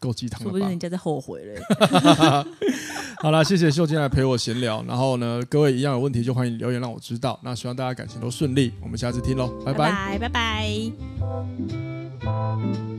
[0.00, 0.50] 够鸡汤了吧？
[0.50, 2.46] 说不定人家在后悔了。
[3.22, 4.82] 好了，谢谢秀今来陪我闲聊。
[4.82, 7.38] 然后呢，各位一样有问题就欢迎留言让我知道。
[7.44, 10.90] 那希望大家感情都顺利，我们下次听喽，拜拜，拜拜。
[11.20, 11.28] 拜
[12.24, 12.95] 拜